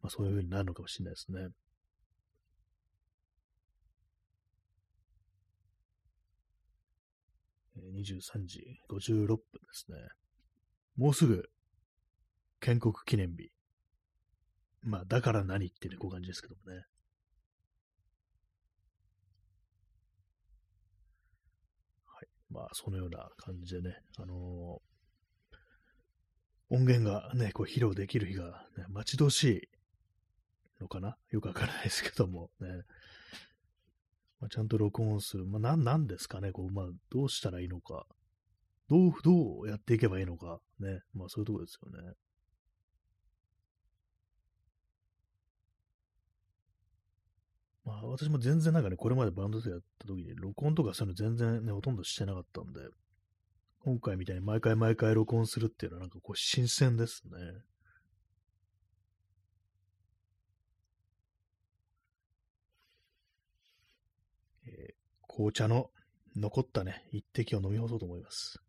[0.00, 1.40] まあそういう風になるのかもしれないですね。
[1.40, 1.50] えー
[7.76, 9.40] 23時56分で
[9.72, 9.96] すね。
[10.96, 11.48] もうすぐ、
[12.60, 13.50] 建国記念日。
[14.82, 16.84] まあ、だから何ってね、こういう感じですけどもね。
[22.06, 22.28] はい。
[22.50, 24.92] まあ、そのような感じでね、あのー
[26.74, 31.18] 音源がね、こう披露できる日が、ね、待ち遠しいのかな？
[31.30, 32.68] よくわからないですけども、ね。
[34.42, 35.46] まあ、ちゃんと録音する。
[35.46, 38.06] まあ、なん、ですかね、こう、まあ、どうしたらいいのか。
[38.90, 40.58] どう、どうやっていけばいいのか。
[40.80, 40.98] ね。
[41.14, 42.12] まあ、そういうところですよね。
[47.84, 52.80] まあ、私も全然なんかね、これまでバンドでやった時に、録音とかそういうの全然ね、ほとんどしてなかったんで、
[53.84, 57.38] 今回みたいに毎回毎回録音するっていうのはなんかこう、新鮮ですね。
[65.34, 65.90] 紅茶の
[66.36, 68.60] 残ったね、一滴を飲み干そうと思います。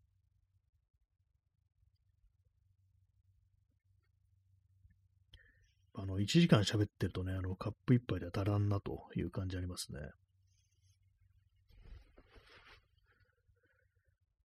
[5.95, 9.99] あの、1時間喋ってるとね、あの、カップ一杯では足らんなという感じありますね。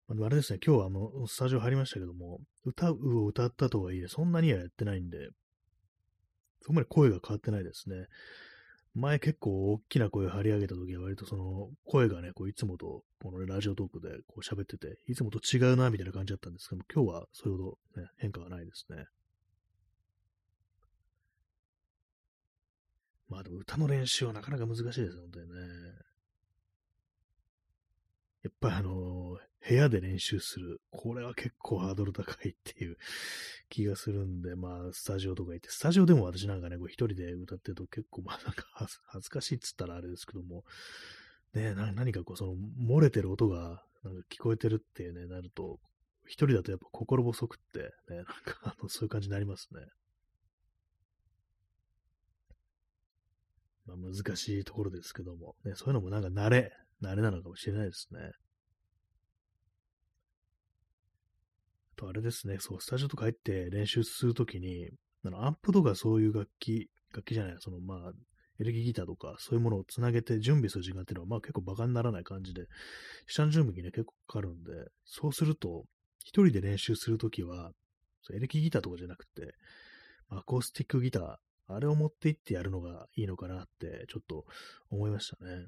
[0.10, 5.30] あれですね、今日はあの、スタジオ入りましたけども、歌うを歌ったとはいえ、そんなにはやってないんで、
[6.62, 8.08] そこまで声が変わってないですね。
[8.98, 19.06] 前結構大きな声を張り上げた時は割とその声がね、こういつもとこのラジオトークでこう喋ってて、いつもと違うなみたいな感じだったんですけども、今日はそれほど、ね、変化がないですね。
[23.30, 25.60] まあでも歌の練習はなかなか難しいですよ、本当にね。
[28.44, 29.38] やっぱりあの、
[29.68, 30.82] 部屋で練習する。
[30.92, 32.98] これは結構ハードル高いっていう
[33.70, 38.66] 気がするんで、まあ、スタジオとか行って、スタジオでも私なんかね、こう一人で歌ってると結構、まあなんか
[39.06, 40.64] 恥ずかしいっつったらあれですけども、
[41.54, 45.80] ね、何かこう、その、漏れてる音がなんか聞こえてるっていうね、なると、
[46.26, 49.82] 一人だとやっぱ心細くって、ね、なんかあの、そういう感じになりますね。
[53.86, 58.32] まあ難しいところですけども、ね、そういうのもなんか慣れ、慣れなのかもしれないですね。
[61.98, 64.90] とあれですね、そう、スタジオとか入って練習するときに、
[65.26, 68.12] あの、アンプとかそういう楽器、楽器じゃない、その、まあ、
[68.60, 72.66] エレキギターとか、そういうものをつなげて準備する時間っていうのは、まあ結構バカにならない感じで、
[73.28, 74.72] 下の準備にね、結構かかるんで、
[75.06, 75.84] そうすると、
[76.24, 77.72] 一人で練習するときは、
[78.34, 79.54] エレキギターとかじゃなくて、
[80.30, 84.46] アコースティックギター、あれを持って行ってやるのがいいのかなって、ちょっと
[84.90, 85.68] 思いましたね。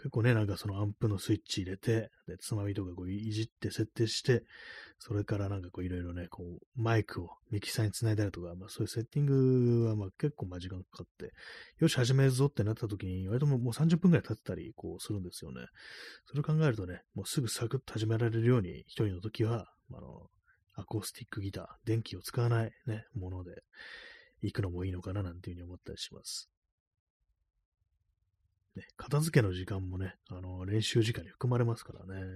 [0.00, 4.44] 結構ね、なんかそのアンプのスイッチ入れて、で、つまみとかこういじって設定して、
[4.98, 11.32] それからなんかこういろいろね、こう、マイクをミキサーにつないだりとか、まあそういうセッティングはまあ結構まあ時間かかって、
[11.80, 15.66] よし始めるぞってなった時に、割ともう30分くらい経ってたり、こうするんですよね。
[16.24, 20.28] それを考えるとね、もうすぐサクッと始められるように、一人の時は、あの、
[20.76, 23.62] アコースティックギター、電気を使わないね、もので
[24.40, 26.48] 行くのもいいのかななんていうふうに思ったりします。
[28.80, 32.34] ね、片付けの時間もね、あの、練習時間に含まれますからね。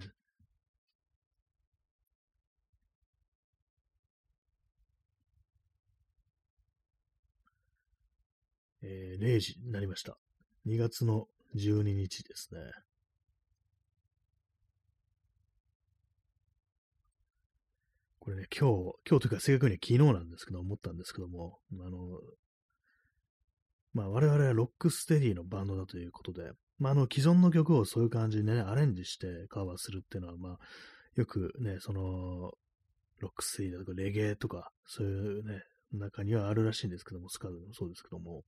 [8.82, 10.18] えー、0時になりました。
[10.66, 12.61] 2月の12日ですね。
[18.18, 22.20] これね、今日、今日というか正確には昨日なんですけど、思ったんですけども、あの、
[23.95, 30.59] まあ我々はロックステディのバンドだということで、まああの既存の曲をそういう感じにね、アレンジしてカバーするっていうのは、まあ
[31.16, 32.53] よくね、その、
[33.20, 38.42] ロックステディだとかレゲエとか、そういうね、中にはあるらしいんですけども、スカートもそうですけども、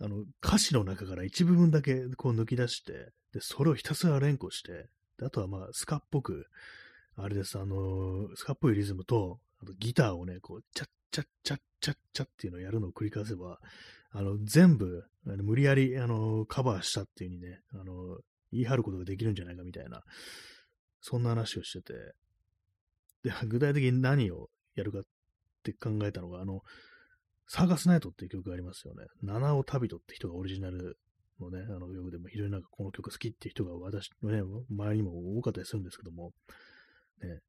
[0.00, 4.88] あの、歌詞の中から一部分だけこう抜き出して、で、それをひたすら連呼して、
[5.18, 6.46] であとはまあ、スカっぽく、
[7.16, 13.60] あれです、あのスカっぽいリズムと、あとギターをね、こう、チャッチャッチャッチャッチャッっていうのをやるのを繰り返せば、
[14.10, 18.18] あの、全部、あの無理やり、あの、カバーしたっていう風にね、あの、
[18.50, 20.02] 言い張ることができるんじゃないかみたいな、
[21.00, 21.92] そんな話をしてて、
[23.22, 25.02] で、 具体的に何をやるかっ
[25.62, 26.62] て考えたのが、あの、
[27.46, 29.06] サーガスナイトっていう曲がありますよね。
[29.22, 30.98] 七尾旅人って人がオリジナル
[31.38, 36.32] のね、あの曲でも非常になんかこの曲好きっていう人が私のね、周りにも多かったりするんですけども、
[37.22, 37.40] ね、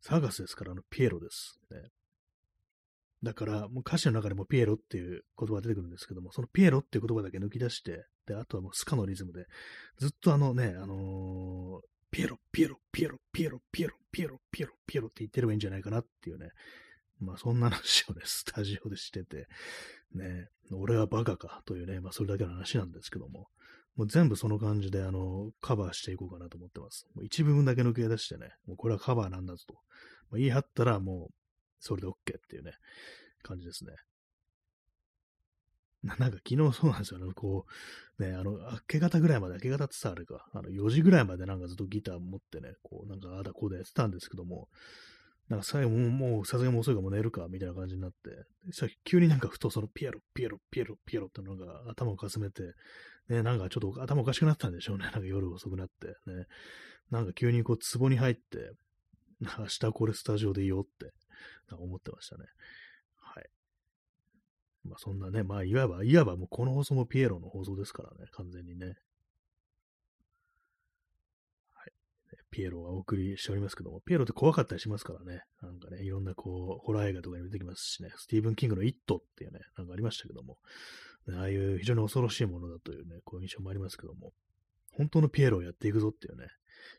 [0.00, 1.60] サーガスですから、あの、ピエロです。
[1.70, 1.90] ね、
[3.22, 9.46] だから、もう歌詞の中でもピエロっていう言葉が出てくるんですけども、そのピエロっていう言葉だけ抜き出して、で、あとはもうスカのリズムで、
[9.98, 16.50] ずっとあのね、あのー、ピエロ、ピエロ、ピエロ、ピエロ、ピエロ、ピエロ、ピエロ、ピエロって言ってればいいんじゃないかなっていうね、
[17.20, 19.46] まあそんな話をね、スタジオでしてて、
[20.14, 23.46] ね、俺はバカかというね、まあそれだけの話なんですけども、
[23.96, 27.06] もう全部その感じで、あの、カバーしていこうかなと思ってます。
[27.14, 29.74] もう一部分だけ抜け出してね、もうこれはカバーなんだぞと。
[30.30, 31.34] まあ、言い張ったらもう、
[31.82, 32.14] それで OK っ
[32.48, 32.72] ていうね、
[33.42, 33.92] 感じですね。
[36.04, 37.32] なんか昨日そうなんですよね。
[37.34, 37.66] こ
[38.18, 44.68] う、ね、あの、明け方ぐらいまで、明け方ってさ、あれか、あの、4時ぐらいまでなんかずっとギター持ってね、こう、なんかあだこうだやってたんですけども、
[45.48, 52.62] なんか最後もう、さすがに遅いかもう寝るか、みたいな感じになって、さ急になんかふとそのピエロ、ピエロ、ピエロ、ピエロってのが頭をかすめて、
[53.28, 55.04] ね、なんかちょっと頭おかしくなったんでしょうね。
[55.04, 56.46] なんか夜遅くなって、ね。
[57.10, 58.72] なんか急にこう、壺に入って、
[59.40, 61.12] 明日これスタジオでいいよって
[61.70, 62.46] 思ってましたね。
[63.16, 63.50] はい。
[64.84, 68.96] まあそんなね、まあいわば、いわばもうこの放送もピエロの放送ですからね、完全にね。
[71.70, 71.92] はい。
[72.50, 75.42] ピエロはお送りしておりますけども、ピエロって怖かったりしますからね。
[75.60, 80.58] なんかね、いろんなこう、ホラー映画とかにも出てきますしね、スティーブン・キングのイットっていうね、なんかありましたけども、
[81.30, 84.32] ああいう非常に恐ろしいものだというね、こういう印象もありますけども、
[84.92, 86.48] 本当のピエロをやっていくぞっていうね、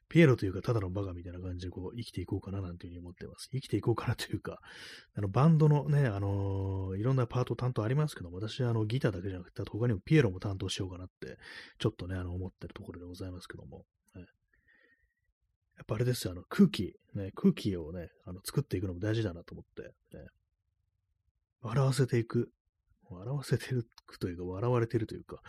[0.09, 3.49] ピエロというか、ただのバカみたいな感じでこう生きていこうかななんていうふうに思ってます。
[3.51, 4.59] 生きていこうかなというか、
[5.15, 11.37] あのバンドのね、あのー、いろんなパート担当ありますけども、私はあのギターだけじゃなくて、他にもピエロも担当しようかなって、
[11.79, 13.85] ちょっとね、あの思ってるところでございますけども。
[15.75, 19.81] やっぱあれですよ、あの空気、ね、空気をね、あの作っていくのも大事だなと思って、
[20.15, 20.27] ね、
[21.61, 22.51] 笑わせていく。
[23.09, 23.85] 笑わせてる
[24.19, 25.41] というか、笑われてるというか、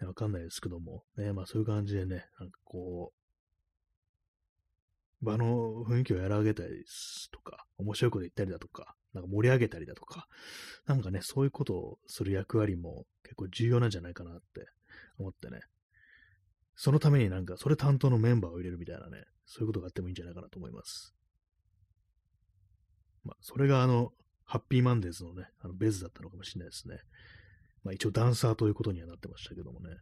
[0.00, 3.21] ね、わかんないですけども、ね、まあそういう感じでね、なんかこう、
[5.22, 6.84] 場の雰囲気を和らげたり
[7.30, 10.26] とか、面白いこと言ったりだとか、なんか盛り上げたりだとか、
[10.86, 14.66] なんかね、そういうことをする役割も結構重要なんじゃないかなって
[15.18, 15.60] 思ってね。
[16.74, 21.14] そのためになんか、それ担当のメンバーを入れるみたいなね、そういうことがあってもいいんじゃないかなと思います。
[23.24, 24.12] まあ、それがあの、
[24.44, 26.98] ハッピーマンデーズのね、あのベースだったのかもしれないですね。
[27.84, 29.96] まあ一応ダンサーということにはなってましたけどもね。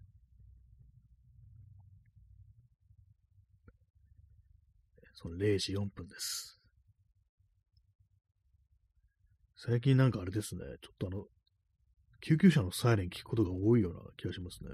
[5.20, 6.58] その0時4分です。
[9.56, 11.24] 最近なんかあれですね、ちょっとあの、
[12.22, 14.70] 救急車のサイレン聞くことが多いような気がしますね。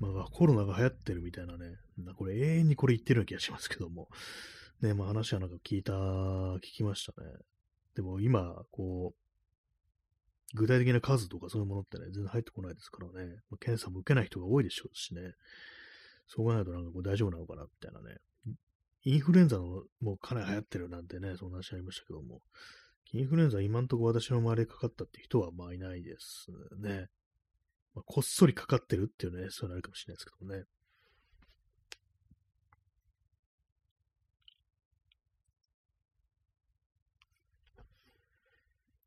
[0.00, 4.08] まあコロナが流行ってるみたいなね、なこれ永遠にこれ言ってるような気がしますけども、
[4.80, 7.28] ね、まあ話はなんか聞いた、聞きましたね。
[7.94, 15.20] でも今、こう、具体的な数とかそういうものってね、全然入ってこないですからね、ま、検査も受けない人が多いでしょうしね、
[16.26, 18.16] そう考えるとなんかこう大丈夫なのかな、みたいなね。
[19.04, 22.40] インフルエンザのもうかなり流行ってるなんてね、そんな話ありましたけども、
[23.12, 26.46] インフルエンザ今んとこ私の周りでかかったって人はまあいないです
[26.80, 27.08] ね。
[27.94, 30.64] まあ、こっそりかかってるっていうね、そういうのあるかもしれないですけどもね。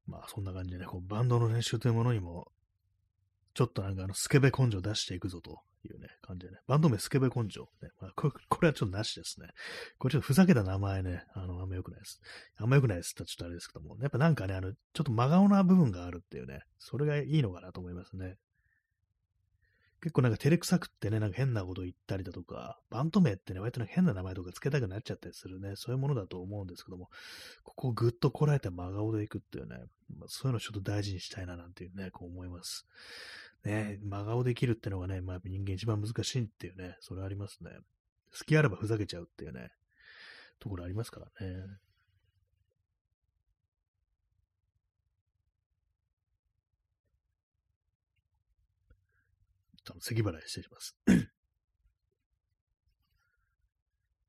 [0.08, 2.52] まあそんな感じでね、こうバンドの練習というものにも、
[3.56, 6.60] ちょっとなんかあのスケベ根性出していくぞというね、感じでね。
[6.68, 7.68] バンド名スケベ根性。
[7.82, 8.32] ねまあ、こ
[8.62, 9.48] れはちょっとなしですね。
[9.98, 12.22] これちょっとふざけた名前ね、あの、あんま良くないです。
[12.58, 18.38] あんま良くないですってちょっとあれですけども、やっぱなんかね、あの、ちょっと真顔な部分があるっていうね、それがいいのかなと思いますね。
[20.06, 27.10] 結構なんか照れくさくってね、なんか変なこと言ったりだとか、バンド名ってね、割となんか変な名前とか付けたくなっちゃったりするね、そういうものだと思うんですけども、
[27.64, 29.78] ここをぐっとこらえて真顔でいくっていうね、
[30.16, 32.86] まあ、そういうのちょっと大事にしたいななんていうね、こう思います。
[33.66, 37.72] ね、真顔できるってのがね、まあ、人間一番難しいっていうね、それありますね。
[38.38, 39.70] 好きあればふざけちゃうっていうね、
[40.60, 41.56] ところありますからね。
[50.00, 50.96] 咳払いしてします。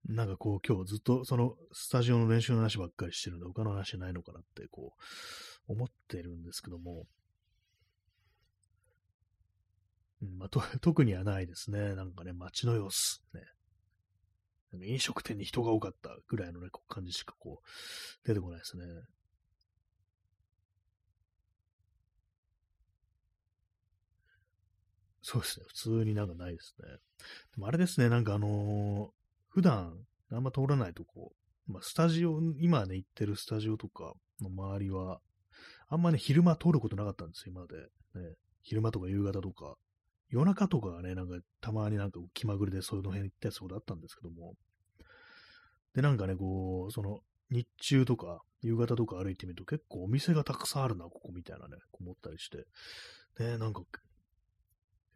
[0.05, 4.95] なんかこう、今日ずっとそのスタジオの練習の話ばっかりしてるんで、他の話ないのかなってこ
[5.68, 7.07] う、思ってるんですけども、
[10.39, 11.95] まあ、と 特にはないですね。
[11.95, 13.43] なんかね、街の様子、ね。
[14.85, 18.85] 飲食店に人が多かったぐらいのね、こう感じしかこう、出てこないですね。
[25.22, 25.66] そうですね。
[25.68, 26.89] 普通になんかないですね。
[26.89, 26.99] で
[27.57, 29.11] もあれですね、なんかあのー、
[29.49, 31.33] 普段あんま通らないとこ、
[31.66, 35.20] まあ、スタジオ、今ね、行ってるスタジオとかの周りは、
[35.89, 37.77] あんまね、昼間通ることなかったんですよ、今まで。
[38.29, 39.77] ね、昼間とか夕方とか。
[40.29, 44.55] 夜中とかはね、なんかたまになんか気まぐれでそういうの辺行ったやつことあったんですけども。
[45.95, 47.20] で、なんかね、こう、その、
[47.51, 52.66] 日中とか夕方とか歩いてみると結構お店がたくさんあるな、ここみたいなね、思ったりして。
[53.39, 54.01] ね、なんか結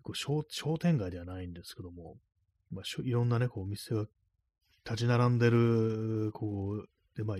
[0.03, 2.17] 構商店街ではないんですけども、
[2.71, 4.07] まあ、いろんなね、こう、お店が
[4.85, 7.37] 立ち並んでる、こう、で、まあ、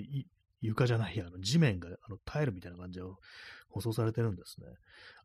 [0.61, 3.05] 床じゃないや、あの、地面が、あの、タイルみたいな感じで
[3.69, 4.67] 舗装されてるんですね。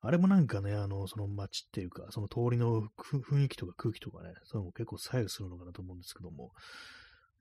[0.01, 6.51] あれもなんかね、あの、その街っていうか、その通りの雰囲気とか空気とかね、そういうのも結構左右するのかなと思うんですけども、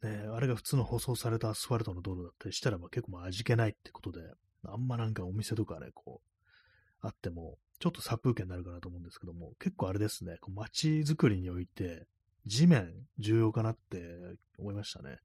[0.03, 4.21] ね、あれが普通の舗装されたアスファルトの道路だったりしたら、まあ、結構まあ味気ないってことで、
[4.65, 12.07] あんまなんかお店とかね、こう、あっても、ちょっと殺風景になるかなと思うんですけども、結構あれですね、こう街づくりにおいて、
[12.47, 13.99] 地面重要かなって
[14.59, 15.19] 思いましたね。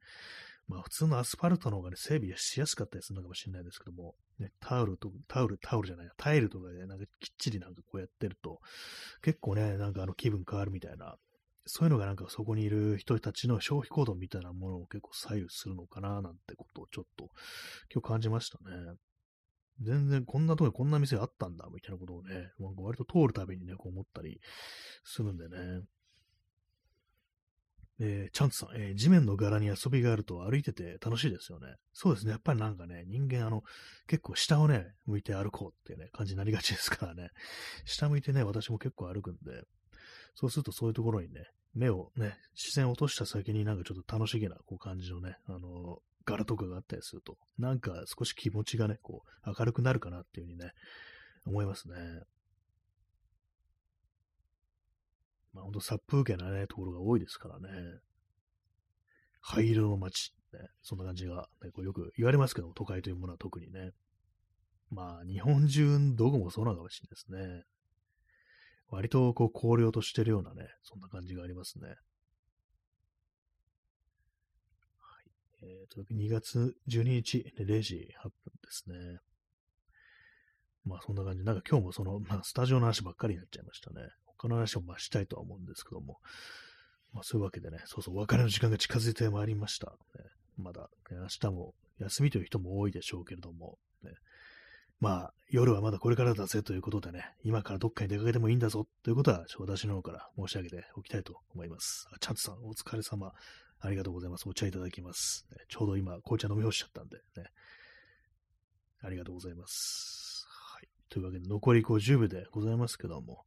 [0.69, 8.59] まあ普通のアスファルトの方がね、整備しやすかったりするのかもしれないですけども、ね、タオルと、タオル、タオルじゃない、タイルとかで、なんかきっちりなんかこうやってると、
[9.21, 11.15] 結構ね、なんかあの気分変わるみたいな、
[11.65, 17.29] そういうのがなんかそこにいる人たちの消費行動みたいなものを結構左右するのかななんてことをちょっと
[17.93, 18.95] 今日感じましたね。
[19.81, 24.39] 全然こんなとこにこんな店あったんだ、みたいなことをね、割と通るたびにね、こう思ったり
[25.03, 25.81] するんでね。
[28.01, 31.75] えー、チャンツさん、えー、地面の柄に遊びがあると歩いてて楽しいですよね。
[31.93, 32.31] そうですね。
[32.31, 33.63] やっぱりなんかね、人間あの、
[34.07, 37.29] 結構下をね、向いて歩こうっていうね、感じになりがちですからね。
[37.85, 39.63] 下向いてね、私も結構歩くんで、
[40.35, 50.71] そうするとそういうところにね、目をね、視線を落とした先になんかちょっと楽しげなこう感じのね、あの柄とかがあったりすると、なんか少し気持ちがね、こう、明るくなるかなっていうふうにね、
[51.45, 51.95] 思いますね。
[55.53, 57.69] まあ、ほんと殺風景なね、ところが多いですからね。
[59.41, 63.91] 灰色の街、ね、そんな感じが、ね、こうよく言われますけども、都会というものは特にね。
[64.91, 67.63] まあ、日本中どこもそうなのかもしれないですね。
[68.89, 71.87] 割とこう荒涼としてるようなね、そんな感じがありますね。
[71.87, 71.97] はい
[75.61, 78.31] えー、と、2月12日、0時8分
[78.63, 79.19] ですね。
[80.85, 81.43] まあそんな感じ。
[81.43, 84.01] なんか今日もその、まあスタジオの話ばっかりになっちゃいましたね。
[84.39, 86.17] 他の話をまあしたいとは思うんですけども。
[87.13, 89.87] まあそういうわけでね、そうそう、お別れの時間が近づいてまいりました。
[89.87, 90.25] ね、
[90.57, 94.11] まだ、ね、明日も休みという人も多いでしょうけれども、ね、
[94.99, 102.07] まあ夜はまだこれからだぜということでね、今からどっかに出かけてもいいんだぞということは、私の方から申し上げておきたいと思います。
[102.19, 103.33] チャンツさん、お疲れ様
[103.81, 104.47] ありがとうございます。
[104.47, 105.45] お茶いただきます。
[105.51, 107.49] ね、ちょうど今、紅茶飲み干しちゃったんで、ね。
[109.01, 110.45] ありがとうございます。
[110.49, 110.89] はい。
[111.09, 113.45] というわけで、残り50秒でございますけども、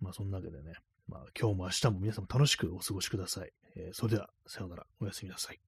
[0.00, 0.74] まあ、そんなわけでね、
[1.08, 3.52] まあ、今日も明日も皆様楽しくお過ごしください。
[3.76, 4.86] えー、それでは、さようなら。
[5.00, 5.67] おやすみなさい。